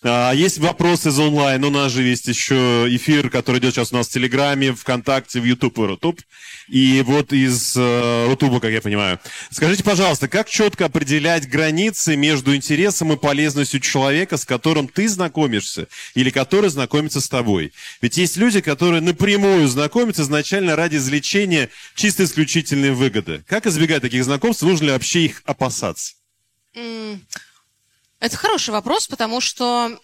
[0.02, 1.64] А, есть вопросы из онлайн.
[1.64, 5.44] У нас же есть еще эфир, который идет сейчас у нас в Телеграме, ВКонтакте, в
[5.44, 6.20] Ютуб и Рутуб.
[6.68, 9.18] И вот из э, Рутуба, как я понимаю.
[9.50, 15.88] Скажите, пожалуйста, как четко определять границы между интересом и полезностью человека, с которым ты знакомишься,
[16.14, 17.72] или который знакомится с тобой?
[18.02, 23.42] Ведь есть люди, которые напрямую знакомятся изначально ради извлечения чисто исключительной выгоды.
[23.48, 24.62] Как избегать таких знакомств?
[24.62, 26.14] Нужно ли вообще их опасаться?
[28.18, 29.98] Это хороший вопрос, потому что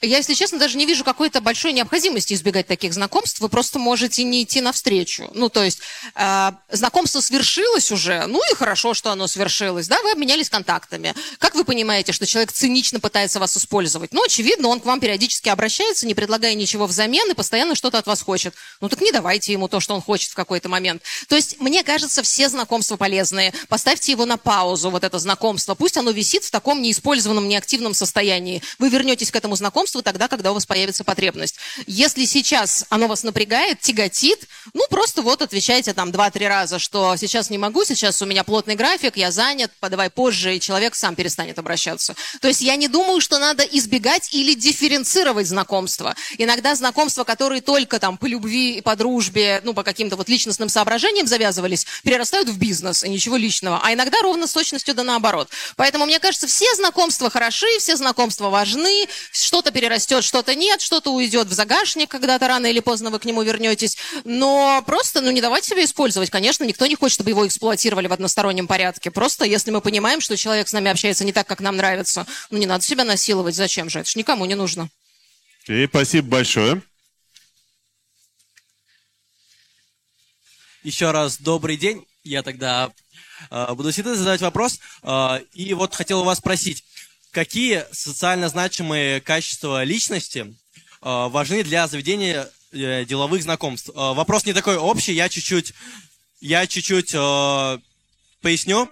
[0.00, 3.40] я, если честно, даже не вижу какой-то большой необходимости избегать таких знакомств.
[3.40, 5.30] Вы просто можете не идти навстречу.
[5.34, 5.80] Ну, то есть,
[6.14, 11.14] э, знакомство свершилось уже, ну и хорошо, что оно свершилось, да, вы обменялись контактами.
[11.38, 14.12] Как вы понимаете, что человек цинично пытается вас использовать?
[14.12, 18.06] Ну, очевидно, он к вам периодически обращается, не предлагая ничего взамен и постоянно что-то от
[18.06, 18.54] вас хочет.
[18.80, 21.02] Ну, так не давайте ему то, что он хочет в какой-то момент.
[21.28, 23.52] То есть, мне кажется, все знакомства полезные.
[23.68, 25.74] Поставьте его на паузу, вот это знакомство.
[25.74, 28.62] Пусть оно висит в таком неиспользованном, неактивном состоянии.
[28.78, 31.56] Вы вернетесь к этому знакомству, знакомство тогда, когда у вас появится потребность.
[31.86, 37.50] Если сейчас оно вас напрягает, тяготит, ну, просто вот отвечайте там два-три раза, что сейчас
[37.50, 41.58] не могу, сейчас у меня плотный график, я занят, подавай позже, и человек сам перестанет
[41.58, 42.14] обращаться.
[42.40, 46.14] То есть я не думаю, что надо избегать или дифференцировать знакомства.
[46.38, 50.68] Иногда знакомства, которые только там по любви и по дружбе, ну, по каким-то вот личностным
[50.68, 53.80] соображениям завязывались, перерастают в бизнес, и ничего личного.
[53.82, 55.48] А иногда ровно с точностью да наоборот.
[55.76, 61.48] Поэтому, мне кажется, все знакомства хороши, все знакомства важны, что-то перерастет, что-то нет, что-то уйдет
[61.48, 63.98] в загашник, когда-то рано или поздно вы к нему вернетесь.
[64.24, 66.30] Но просто, ну, не давайте себя использовать.
[66.30, 69.10] Конечно, никто не хочет, чтобы его эксплуатировали в одностороннем порядке.
[69.10, 72.58] Просто, если мы понимаем, что человек с нами общается не так, как нам нравится, ну,
[72.58, 73.54] не надо себя насиловать.
[73.54, 73.98] Зачем же?
[74.00, 74.88] Это ж никому не нужно.
[75.66, 76.82] И спасибо большое.
[80.84, 82.06] Еще раз добрый день.
[82.22, 82.92] Я тогда
[83.50, 84.78] э, буду всегда задавать вопрос.
[85.02, 86.84] Э, и вот хотел у вас спросить,
[87.34, 90.52] какие социально значимые качества личности э,
[91.02, 93.90] важны для заведения э, деловых знакомств?
[93.90, 95.74] Э, вопрос не такой общий, я чуть-чуть,
[96.40, 97.12] я чуть-чуть
[98.40, 98.88] поясню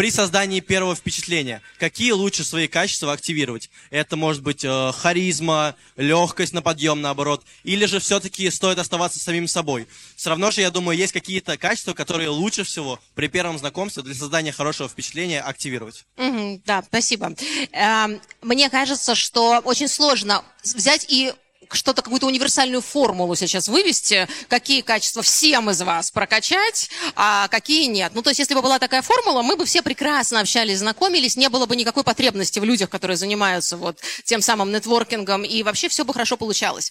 [0.00, 3.68] при создании первого впечатления, какие лучше свои качества активировать?
[3.90, 9.46] Это может быть э, харизма, легкость на подъем, наоборот, или же все-таки стоит оставаться самим
[9.46, 9.86] собой?
[10.16, 14.14] Все равно же, я думаю, есть какие-то качества, которые лучше всего при первом знакомстве для
[14.14, 16.06] создания хорошего впечатления активировать.
[16.16, 17.34] Мгм, да, спасибо.
[17.72, 21.34] Эм, Мне кажется, что очень сложно взять и
[21.74, 28.12] что-то, какую-то универсальную формулу сейчас вывести, какие качества всем из вас прокачать, а какие нет.
[28.14, 31.48] Ну, то есть, если бы была такая формула, мы бы все прекрасно общались, знакомились, не
[31.48, 36.04] было бы никакой потребности в людях, которые занимаются вот тем самым нетворкингом, и вообще все
[36.04, 36.90] бы хорошо получалось.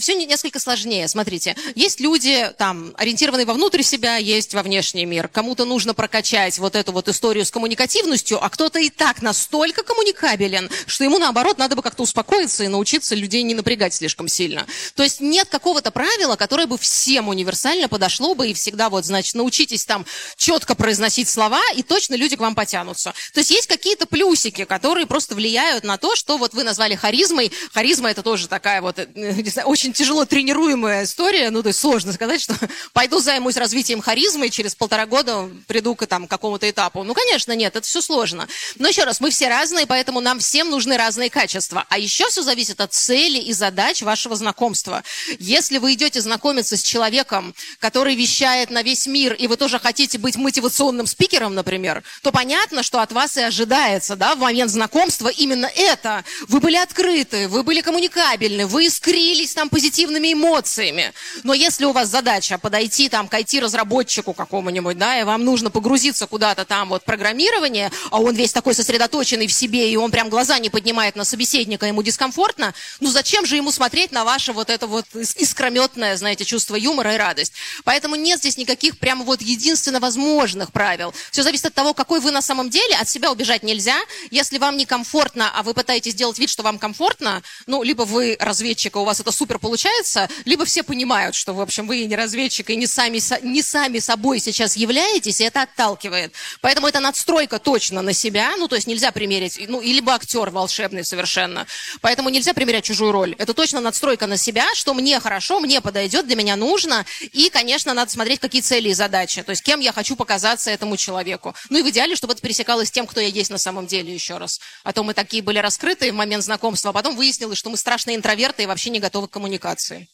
[0.00, 1.08] Все несколько сложнее.
[1.08, 5.28] Смотрите, есть люди, там, ориентированные вовнутрь себя, есть во внешний мир.
[5.28, 10.70] Кому-то нужно прокачать вот эту вот историю с коммуникативностью, а кто-то и так настолько коммуникабелен,
[10.86, 14.66] что ему, наоборот, надо бы как-то успокоиться и научиться людей не напрягать слишком сильно.
[14.94, 19.34] То есть нет какого-то правила, которое бы всем универсально подошло бы и всегда вот, значит,
[19.34, 23.12] научитесь там четко произносить слова, и точно люди к вам потянутся.
[23.32, 27.52] То есть есть какие-то плюсики, которые просто влияют на то, что вот вы назвали харизмой.
[27.72, 31.80] Харизма это тоже такая вот, э, не знаю, очень тяжело тренируемая история, ну, то есть
[31.80, 32.54] сложно сказать, что
[32.92, 37.02] пойду займусь развитием харизмы, и через полтора года приду к там, какому-то этапу.
[37.02, 38.48] Ну, конечно, нет, это все сложно.
[38.76, 41.84] Но еще раз, мы все разные, поэтому нам всем нужны разные качества.
[41.88, 45.02] А еще все зависит от цели и задач вашего знакомства.
[45.38, 50.18] Если вы идете знакомиться с человеком, который вещает на весь мир, и вы тоже хотите
[50.18, 55.28] быть мотивационным спикером, например, то понятно, что от вас и ожидается, да, в момент знакомства
[55.28, 56.24] именно это.
[56.48, 61.12] Вы были открыты, вы были коммуникабельны, вы искрились там позитивными эмоциями.
[61.42, 66.26] Но если у вас задача подойти там к IT-разработчику какому-нибудь, да, и вам нужно погрузиться
[66.26, 70.58] куда-то там вот программирование, а он весь такой сосредоточенный в себе, и он прям глаза
[70.58, 74.86] не поднимает на собеседника, ему дискомфортно, ну зачем же ему смотреть на ваше вот это
[74.86, 77.52] вот искрометное, знаете, чувство юмора и радость?
[77.84, 81.14] Поэтому нет здесь никаких прямо вот единственно возможных правил.
[81.30, 83.96] Все зависит от того, какой вы на самом деле, от себя убежать нельзя.
[84.30, 88.96] Если вам некомфортно, а вы пытаетесь сделать вид, что вам комфортно, ну, либо вы разведчик,
[88.96, 92.70] и у вас это супер получается, либо все понимают, что, в общем, вы не разведчик,
[92.70, 96.32] и не сами, не сами собой сейчас являетесь, и это отталкивает.
[96.60, 100.50] Поэтому это надстройка точно на себя, ну, то есть нельзя примерить, ну, и либо актер
[100.50, 101.66] волшебный совершенно.
[102.00, 103.34] Поэтому нельзя примерять чужую роль.
[103.38, 107.94] Это точно надстройка на себя, что мне хорошо, мне подойдет, для меня нужно, и, конечно,
[107.94, 111.54] надо смотреть, какие цели и задачи, то есть кем я хочу показаться этому человеку.
[111.70, 114.12] Ну, и в идеале, чтобы это пересекалось с тем, кто я есть на самом деле,
[114.12, 114.60] еще раз.
[114.82, 118.16] А то мы такие были раскрыты в момент знакомства, а потом выяснилось, что мы страшные
[118.16, 120.08] интроверты и вообще не готовы к коммуникации.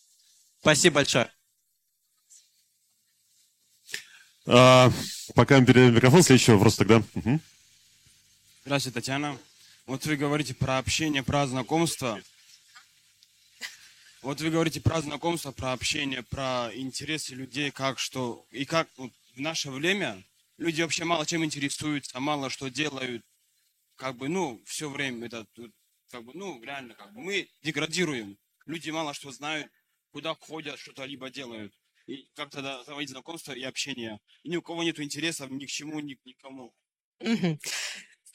[0.60, 1.30] Спасибо большое.
[4.46, 4.90] А,
[5.34, 7.02] пока мы передаем микрофон, следующий вопрос тогда.
[7.14, 7.40] Мгм.
[8.64, 9.38] Здравствуйте, Татьяна.
[9.86, 12.20] Вот вы говорите про общение, про знакомство.
[14.22, 19.10] Вот вы говорите про знакомство, про общение, про интересы людей, как что и как вот,
[19.34, 20.22] в наше время
[20.58, 23.24] люди вообще мало чем интересуются, мало что делают,
[23.96, 25.46] как бы, ну, все время это,
[26.10, 28.36] как бы, ну, реально, как бы, мы деградируем.
[28.66, 29.72] Люди мало что знают,
[30.12, 31.72] куда ходят, что-то либо делают.
[32.06, 34.20] И как тогда заводить знакомство и общение.
[34.42, 36.74] И ни у кого нет интересов ни к чему, ни к никому.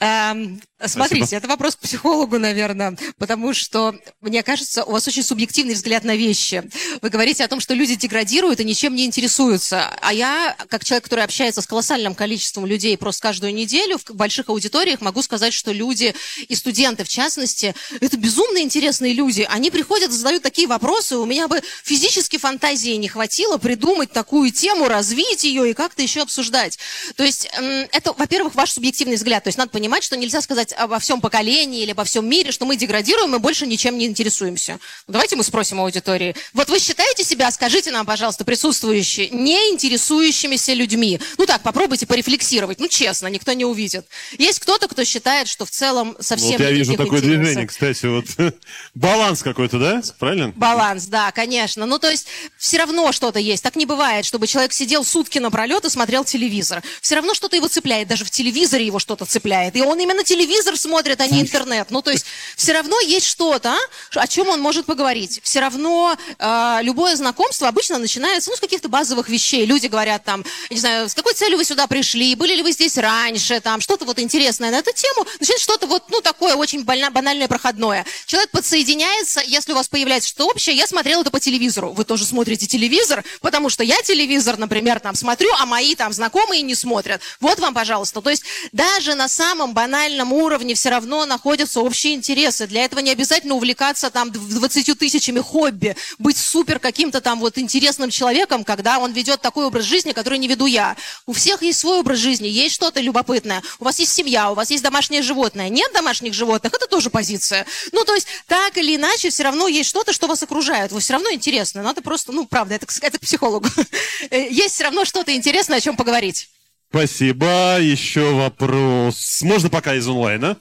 [0.02, 5.74] Эм, смотрите, это вопрос к психологу, наверное, потому что, мне кажется, у вас очень субъективный
[5.74, 6.70] взгляд на вещи.
[7.02, 9.90] Вы говорите о том, что люди деградируют и ничем не интересуются.
[10.02, 14.50] А я, как человек, который общается с колоссальным количеством людей просто каждую неделю, в больших
[14.50, 16.14] аудиториях могу сказать, что люди,
[16.46, 19.48] и студенты в частности, это безумно интересные люди.
[19.50, 24.90] Они приходят, задают такие вопросы, у меня бы физически фантазии не хватило придумать такую тему,
[24.90, 26.78] развить ее и как-то еще обсуждать.
[27.16, 27.48] То есть
[27.94, 29.46] это, во-первых, ваш субъективный взгляд.
[29.46, 32.66] То есть надо понимать, что нельзя сказать обо всем поколении или обо всем мире, что
[32.66, 34.80] мы деградируем и больше ничем не интересуемся.
[35.08, 36.36] Ну, Давайте мы спросим аудитории.
[36.54, 41.20] Вот вы считаете себя, скажите нам, пожалуйста, присутствующие, не интересующимися людьми?
[41.38, 42.80] Ну так, попробуйте порефлексировать.
[42.80, 44.06] Ну честно, никто не увидит.
[44.38, 47.42] Есть кто-то, кто считает, что в целом совсем Вот я вижу такое интересов.
[47.42, 48.26] движение, кстати, вот
[48.94, 50.02] баланс какой-то, да?
[50.20, 50.54] Правильно?
[50.56, 51.86] Баланс, да, конечно.
[51.86, 53.64] Ну, то есть, все равно что-то есть.
[53.64, 56.84] Так не бывает, чтобы человек сидел сутки напролет и смотрел телевизор.
[57.02, 58.08] Все равно что-то его цепляет.
[58.08, 59.75] Даже в телевизоре его что-то цепляет.
[59.76, 61.92] И он именно телевизор смотрит, а не интернет.
[61.92, 63.76] Ну, то есть все равно есть что-то,
[64.14, 65.42] о чем он может поговорить.
[65.44, 69.66] Все равно э, любое знакомство обычно начинается ну, с каких-то базовых вещей.
[69.66, 72.98] Люди говорят там, не знаю, с какой целью вы сюда пришли, были ли вы здесь
[72.98, 75.28] раньше, там что-то вот интересное на эту тему.
[75.42, 78.06] Начинается что-то вот, ну, такое очень больно, банальное, проходное.
[78.26, 81.92] Человек подсоединяется, если у вас появляется что-то общее, я смотрела это по телевизору.
[81.92, 86.62] Вы тоже смотрите телевизор, потому что я телевизор, например, там смотрю, а мои там знакомые
[86.62, 87.20] не смотрят.
[87.42, 88.22] Вот вам, пожалуйста.
[88.22, 92.68] То есть даже на самом банальном уровне все равно находятся общие интересы.
[92.68, 98.10] Для этого не обязательно увлекаться там 20 тысячами хобби, быть супер каким-то там вот интересным
[98.10, 100.96] человеком, когда он ведет такой образ жизни, который не веду я.
[101.26, 103.62] У всех есть свой образ жизни, есть что-то любопытное.
[103.80, 105.70] У вас есть семья, у вас есть домашнее животное.
[105.70, 107.66] Нет домашних животных, это тоже позиция.
[107.92, 110.92] Ну, то есть, так или иначе, все равно есть что-то, что вас окружает.
[110.92, 111.84] Вы все равно интересно.
[111.84, 113.68] Надо просто, ну, правда, это, это к психологу.
[114.32, 116.50] Есть все равно что-то интересное, о чем поговорить.
[116.96, 117.78] Спасибо.
[117.82, 119.42] Еще вопрос.
[119.42, 120.58] Можно пока из онлайна.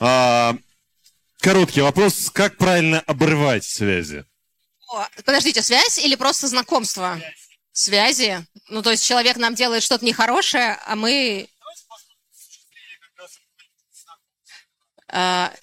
[0.00, 0.56] А,
[1.38, 2.28] короткий вопрос.
[2.30, 4.24] Как правильно обрывать связи?
[5.24, 7.20] Подождите, связь или просто знакомство?
[7.70, 8.44] Связи.
[8.68, 11.48] Ну, то есть человек нам делает что-то нехорошее, а мы...
[15.06, 15.54] А,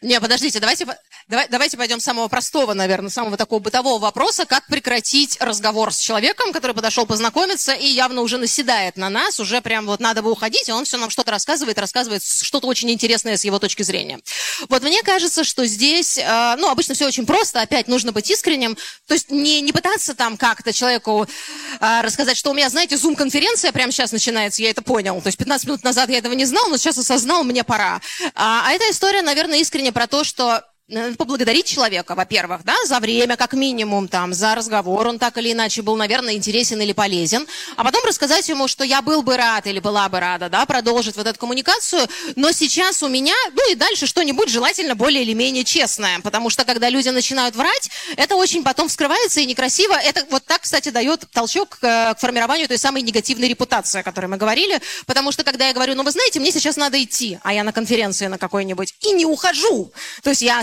[0.00, 0.86] не, подождите, давайте,
[1.28, 5.98] Давай, давайте пойдем с самого простого, наверное, самого такого бытового вопроса, как прекратить разговор с
[5.98, 10.30] человеком, который подошел познакомиться и явно уже наседает на нас, уже прям вот надо бы
[10.30, 14.20] уходить, и он все нам что-то рассказывает, рассказывает что-то очень интересное с его точки зрения.
[14.70, 18.78] Вот мне кажется, что здесь, э, ну, обычно все очень просто, опять нужно быть искренним,
[19.06, 21.26] то есть не, не пытаться там как-то человеку
[21.78, 25.36] э, рассказать, что у меня, знаете, зум-конференция прямо сейчас начинается, я это понял, то есть
[25.36, 28.00] 15 минут назад я этого не знал, но сейчас осознал, мне пора.
[28.34, 30.62] А, а эта история, наверное, искренне про то, что
[31.18, 35.82] поблагодарить человека, во-первых, да, за время, как минимум, там, за разговор, он так или иначе
[35.82, 39.80] был, наверное, интересен или полезен, а потом рассказать ему, что я был бы рад или
[39.80, 44.06] была бы рада, да, продолжить вот эту коммуникацию, но сейчас у меня, ну и дальше
[44.06, 48.88] что-нибудь желательно более или менее честное, потому что когда люди начинают врать, это очень потом
[48.88, 53.48] вскрывается и некрасиво, это вот так, кстати, дает толчок к, к формированию той самой негативной
[53.48, 56.76] репутации, о которой мы говорили, потому что когда я говорю, ну вы знаете, мне сейчас
[56.76, 60.62] надо идти, а я на конференции на какой-нибудь, и не ухожу, то есть я.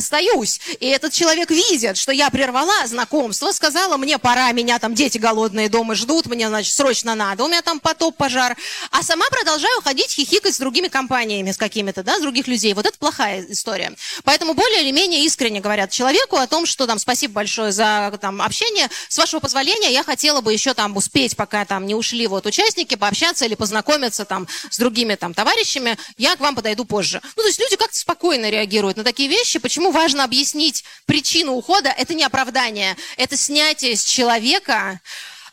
[0.80, 5.70] И этот человек видит, что я прервала знакомство, сказала, мне пора, меня там дети голодные
[5.70, 8.56] дома ждут, мне, значит, срочно надо, у меня там потоп, пожар.
[8.92, 12.74] А сама продолжаю ходить, хихикать с другими компаниями, с какими-то, да, с других людей.
[12.74, 13.94] Вот это плохая история.
[14.24, 18.42] Поэтому более или менее искренне говорят человеку о том, что там спасибо большое за там
[18.42, 18.90] общение.
[19.10, 22.96] С вашего позволения я хотела бы еще там успеть, пока там не ушли вот участники,
[22.96, 25.98] пообщаться или познакомиться там с другими там товарищами.
[26.18, 27.22] Я к вам подойду позже.
[27.36, 29.60] Ну, то есть люди как-то спокойно реагируют на такие вещи.
[29.60, 35.02] Почему важно важно объяснить причину ухода, это не оправдание, это снятие с человека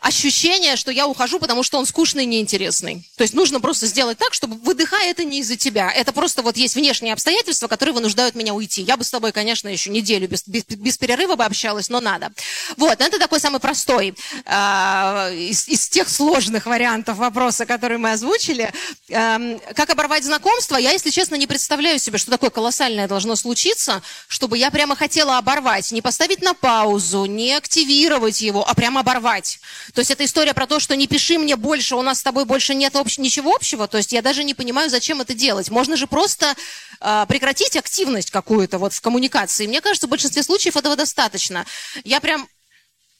[0.03, 3.09] ощущение, что я ухожу, потому что он скучный и неинтересный.
[3.15, 5.89] То есть нужно просто сделать так, чтобы выдыхая это не из-за тебя.
[5.89, 8.81] Это просто вот есть внешние обстоятельства, которые вынуждают меня уйти.
[8.81, 12.31] Я бы с тобой, конечно, еще неделю без, без, без перерыва бы общалась, но надо.
[12.75, 14.13] Вот, это такой самый простой
[14.45, 18.73] э, из, из тех сложных вариантов вопроса, которые мы озвучили.
[19.07, 20.75] Э, как оборвать знакомство?
[20.75, 25.37] Я, если честно, не представляю себе, что такое колоссальное должно случиться, чтобы я прямо хотела
[25.37, 25.93] оборвать.
[25.93, 29.59] Не поставить на паузу, не активировать его, а прямо оборвать.
[29.93, 32.45] То есть это история про то, что не пиши мне больше, у нас с тобой
[32.45, 33.19] больше нет общ...
[33.19, 33.87] ничего общего.
[33.87, 35.69] То есть я даже не понимаю, зачем это делать.
[35.69, 36.55] Можно же просто
[36.99, 39.67] э, прекратить активность какую-то вот в коммуникации.
[39.67, 41.65] Мне кажется, в большинстве случаев этого достаточно.
[42.03, 42.47] Я прям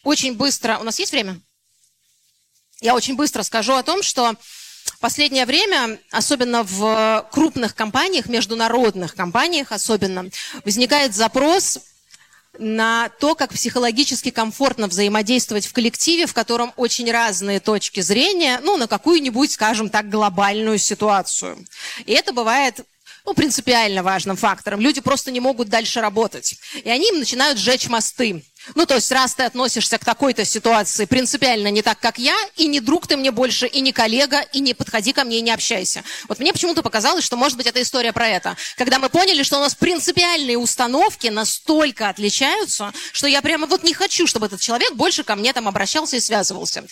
[0.03, 0.79] очень быстро...
[0.79, 1.39] У нас есть время?
[2.81, 4.35] Я очень быстро скажу о том, что
[4.99, 10.29] последнее время, особенно в крупных компаниях, международных компаниях особенно,
[10.65, 11.77] возникает запрос
[12.59, 18.77] на то, как психологически комфортно взаимодействовать в коллективе, в котором очень разные точки зрения, ну,
[18.77, 21.65] на какую-нибудь, скажем так, глобальную ситуацию.
[22.05, 22.81] И это бывает
[23.25, 24.81] ну, принципиально важным фактором.
[24.81, 26.55] Люди просто не могут дальше работать.
[26.83, 28.43] И они им начинают сжечь мосты.
[28.75, 32.67] Ну, то есть, раз ты относишься к такой-то ситуации принципиально не так, как я, и
[32.67, 35.51] не друг ты мне больше, и не коллега, и не подходи ко мне и не
[35.51, 36.03] общайся.
[36.27, 38.55] Вот мне почему-то показалось, что, может быть, это история про это.
[38.77, 43.93] Когда мы поняли, что у нас принципиальные установки настолько отличаются, что я прямо вот не
[43.93, 46.85] хочу, чтобы этот человек больше ко мне там обращался и связывался.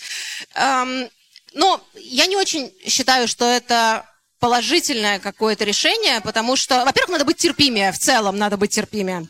[0.54, 1.08] Эм,
[1.54, 4.06] но я не очень считаю, что это
[4.40, 9.28] положительное какое-то решение, потому что, во-первых, надо быть терпимее, в целом надо быть терпимее.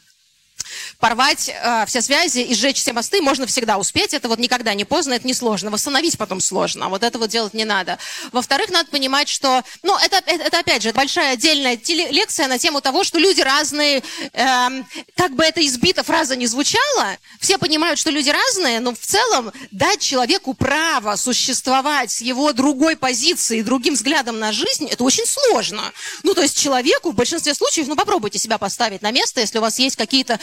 [1.02, 4.14] Порвать э, все связи и сжечь все мосты можно всегда успеть.
[4.14, 5.68] Это вот никогда не поздно, это не сложно.
[5.72, 6.86] Восстановить потом сложно.
[6.86, 7.98] А вот это вот делать не надо.
[8.30, 12.80] Во-вторых, надо понимать, что, ну, это, это, это опять же большая отдельная лекция на тему
[12.80, 14.04] того, что люди разные.
[14.32, 14.68] Э,
[15.16, 19.50] как бы это избито фраза не звучала, все понимают, что люди разные, но в целом
[19.72, 25.92] дать человеку право существовать с его другой позицией, другим взглядом на жизнь, это очень сложно.
[26.22, 29.62] Ну, то есть человеку в большинстве случаев, ну, попробуйте себя поставить на место, если у
[29.62, 30.38] вас есть какие-то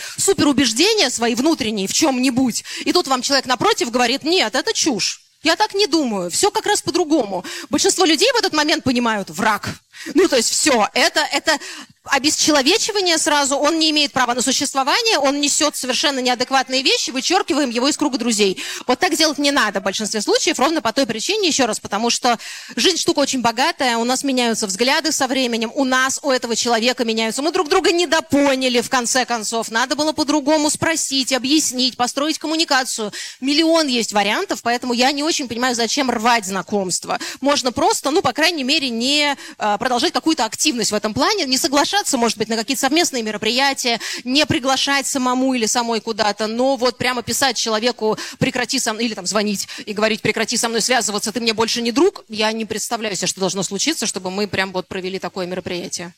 [0.50, 5.22] суперубеждения свои внутренние в чем-нибудь, и тут вам человек напротив говорит, нет, это чушь.
[5.42, 6.30] Я так не думаю.
[6.30, 7.46] Все как раз по-другому.
[7.70, 9.70] Большинство людей в этот момент понимают враг.
[10.14, 11.58] Ну, то есть все, это, это
[12.06, 17.90] обесчеловечивание сразу, он не имеет права на существование, он несет совершенно неадекватные вещи, вычеркиваем его
[17.90, 18.62] из круга друзей.
[18.88, 22.10] Вот так делать не надо в большинстве случаев, ровно по той причине, еще раз, потому
[22.10, 22.40] что
[22.76, 27.04] жизнь штука очень богатая, у нас меняются взгляды со временем, у нас, у этого человека
[27.04, 27.42] меняются.
[27.42, 29.70] Мы друг друга недопоняли, в конце концов.
[29.70, 33.12] Надо было по-другому спросить, объяснить, построить коммуникацию.
[33.42, 37.20] Миллион есть вариантов, поэтому я не очень понимаю, зачем рвать знакомство.
[37.42, 41.58] Можно просто, ну, по крайней мере, не а, продолжать какую-то активность в этом плане, не
[41.58, 46.76] соглашаться соглашаться, может быть, на какие-то совместные мероприятия, не приглашать самому или самой куда-то, но
[46.76, 50.82] вот прямо писать человеку «прекрати со мной», или там звонить и говорить «прекрати со мной
[50.82, 54.48] связываться, ты мне больше не друг», я не представляю себе, что должно случиться, чтобы мы
[54.48, 56.14] прям вот провели такое мероприятие.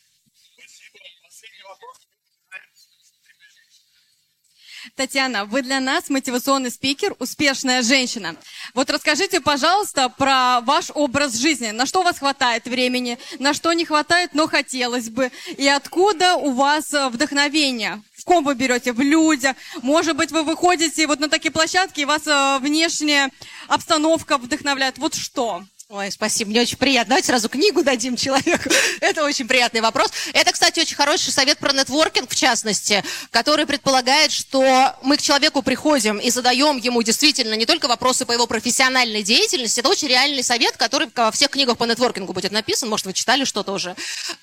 [4.95, 8.35] Татьяна, вы для нас мотивационный спикер, успешная женщина.
[8.73, 11.71] Вот расскажите, пожалуйста, про ваш образ жизни.
[11.71, 15.31] На что у вас хватает времени, на что не хватает, но хотелось бы.
[15.57, 18.01] И откуда у вас э, вдохновение?
[18.17, 18.93] В ком вы берете?
[18.93, 19.55] В людях?
[19.81, 23.29] Может быть, вы выходите вот на такие площадки, и вас э, внешняя
[23.67, 24.97] обстановка вдохновляет.
[24.97, 25.63] Вот что?
[25.93, 27.09] Ой, спасибо, мне очень приятно.
[27.09, 28.69] Давайте сразу книгу дадим человеку.
[29.01, 30.09] Это очень приятный вопрос.
[30.31, 35.61] Это, кстати, очень хороший совет про нетворкинг, в частности, который предполагает, что мы к человеку
[35.61, 40.43] приходим и задаем ему действительно не только вопросы по его профессиональной деятельности, это очень реальный
[40.43, 43.93] совет, который во всех книгах по нетворкингу будет написан, может, вы читали что-то уже.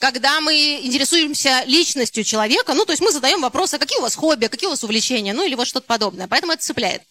[0.00, 4.48] Когда мы интересуемся личностью человека, ну, то есть мы задаем вопросы, какие у вас хобби,
[4.48, 6.28] какие у вас увлечения, ну, или вот что-то подобное.
[6.28, 7.04] Поэтому это цепляет.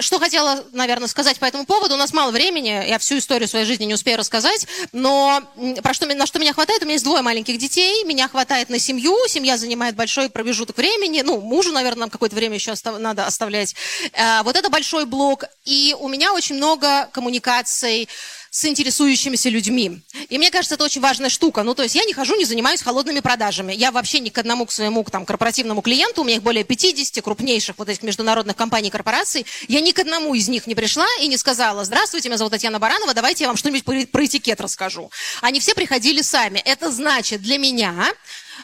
[0.00, 1.94] Что хотела, наверное, сказать по этому поводу.
[1.94, 5.42] У нас мало времени, я всю историю своей жизни не успею рассказать, но
[5.82, 8.78] про что, на что меня хватает, у меня есть двое маленьких детей, меня хватает на
[8.78, 13.26] семью, семья занимает большой промежуток времени, ну, мужу, наверное, нам какое-то время еще остав, надо
[13.26, 13.74] оставлять.
[14.12, 18.08] Э, вот это большой блок, и у меня очень много коммуникаций,
[18.50, 20.00] с интересующимися людьми.
[20.28, 21.62] И мне кажется, это очень важная штука.
[21.62, 23.72] Ну, то есть я не хожу, не занимаюсь холодными продажами.
[23.72, 27.22] Я вообще ни к одному, к своему там, корпоративному клиенту, у меня их более 50
[27.22, 31.06] крупнейших вот этих международных компаний и корпораций, я ни к одному из них не пришла
[31.20, 35.10] и не сказала, здравствуйте, меня зовут Татьяна Баранова, давайте я вам что-нибудь про, этикет расскажу.
[35.40, 36.58] Они все приходили сами.
[36.58, 38.12] Это значит для меня,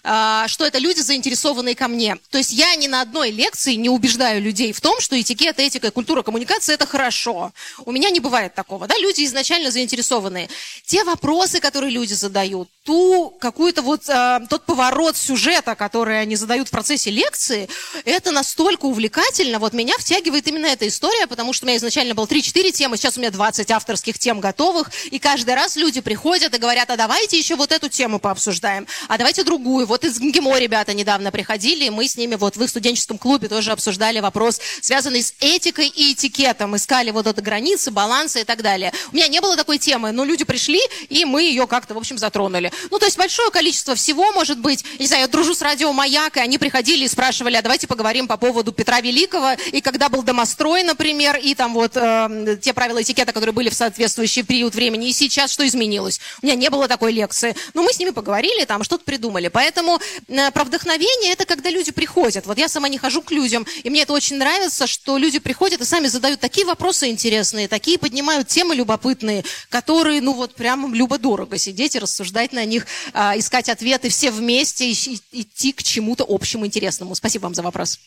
[0.07, 2.17] что это люди, заинтересованные ко мне.
[2.31, 5.91] То есть я ни на одной лекции не убеждаю людей в том, что этикет, этика,
[5.91, 7.53] культура коммуникации– это хорошо.
[7.85, 8.87] У меня не бывает такого.
[8.87, 8.97] Да?
[8.99, 10.49] Люди изначально заинтересованные.
[10.85, 16.69] Те вопросы, которые люди задают, ту какую-то вот, э, тот поворот сюжета, который они задают
[16.69, 17.69] в процессе лекции,
[18.05, 19.59] это настолько увлекательно.
[19.59, 23.17] Вот меня втягивает именно эта история, потому что у меня изначально было 3-4 темы, сейчас
[23.17, 27.39] у меня 20 авторских тем готовых, и каждый раз люди приходят и говорят, а давайте
[27.39, 29.87] еще вот эту тему пообсуждаем, а давайте другую.
[29.87, 33.49] Вот из ГИМО ребята недавно приходили, и мы с ними вот в их студенческом клубе
[33.49, 38.63] тоже обсуждали вопрос, связанный с этикой и этикетом, искали вот эти границы, балансы и так
[38.63, 38.93] далее.
[39.13, 42.19] У меня не было такой темы, но люди пришли, и мы ее как-то, в общем,
[42.19, 42.73] затронули.
[42.91, 44.85] Ну, то есть большое количество всего может быть.
[44.99, 48.29] Не знаю, я дружу с радио «Маяк», и они приходили и спрашивали, а давайте поговорим
[48.29, 53.03] по поводу Петра Великого, и когда был домострой, например, и там вот э, те правила
[53.03, 56.21] этикета, которые были в соответствующий период времени, и сейчас что изменилось?
[56.43, 57.55] У меня не было такой лекции.
[57.75, 59.49] Но мы с ними поговорили, там что-то придумали.
[59.49, 59.86] Поэтому
[60.29, 62.47] э, про вдохновение это когда люди приходят.
[62.47, 65.81] Вот я сама не хожу к людям, и мне это очень нравится, что люди приходят
[65.81, 71.59] и сами задают такие вопросы интересные, такие поднимают темы любопытные, которые, ну вот прям любо-дорого
[71.59, 77.15] сидеть и рассуждать на них, а, искать ответы все вместе, идти к чему-то общему интересному.
[77.15, 77.99] Спасибо вам за вопрос.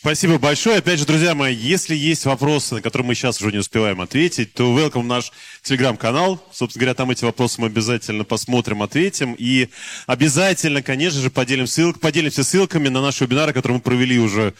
[0.00, 0.78] Спасибо большое.
[0.78, 4.54] Опять же, друзья мои, если есть вопросы, на которые мы сейчас уже не успеваем ответить,
[4.54, 5.30] то welcome в наш
[5.62, 6.42] телеграм-канал.
[6.50, 9.34] Собственно говоря, там эти вопросы мы обязательно посмотрим, ответим.
[9.36, 9.68] И
[10.06, 14.54] обязательно, конечно же, поделим ссылк, поделимся ссылками на наши вебинары, которые мы провели уже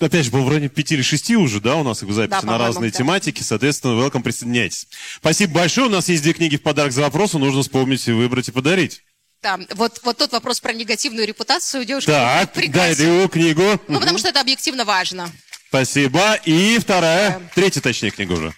[0.00, 2.56] опять же, было вроде пяти или шести уже, да, у нас их записи да, на
[2.56, 2.96] разные да.
[2.96, 4.88] тематики, соответственно, welcome, присоединяйтесь.
[5.18, 8.52] Спасибо большое, у нас есть две книги в подарок за вопросы, нужно вспомнить, выбрать и
[8.52, 9.02] подарить.
[9.42, 12.10] Да, вот, вот тот вопрос про негативную репутацию девушки.
[12.68, 13.80] Дай его книгу.
[13.88, 15.28] Ну, потому что это объективно важно.
[15.68, 16.34] Спасибо.
[16.44, 17.40] И вторая, да.
[17.54, 18.54] третья, точнее, книга уже.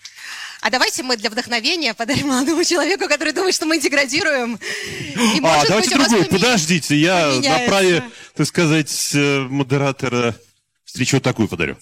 [0.60, 4.58] А давайте мы для вдохновения подарим молодому человеку, который думает, что мы деградируем.
[5.34, 6.28] И, а, давайте быть, другую.
[6.28, 8.02] Подождите, я на праве,
[8.34, 10.34] так сказать, э, модератора
[10.84, 11.76] встречу такую подарю.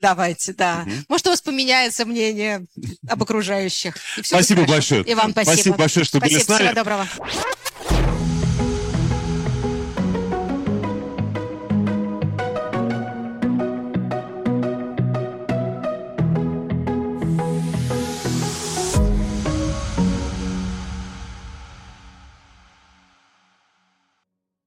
[0.00, 0.86] Давайте, да.
[1.08, 2.66] Может, у вас поменяется мнение
[3.08, 3.96] об окружающих.
[4.22, 4.72] Спасибо хорошо.
[4.72, 5.04] большое.
[5.04, 5.54] И вам спасибо.
[5.54, 6.62] Спасибо большое, что были Спасибо, с нами.
[6.62, 7.08] Всего доброго.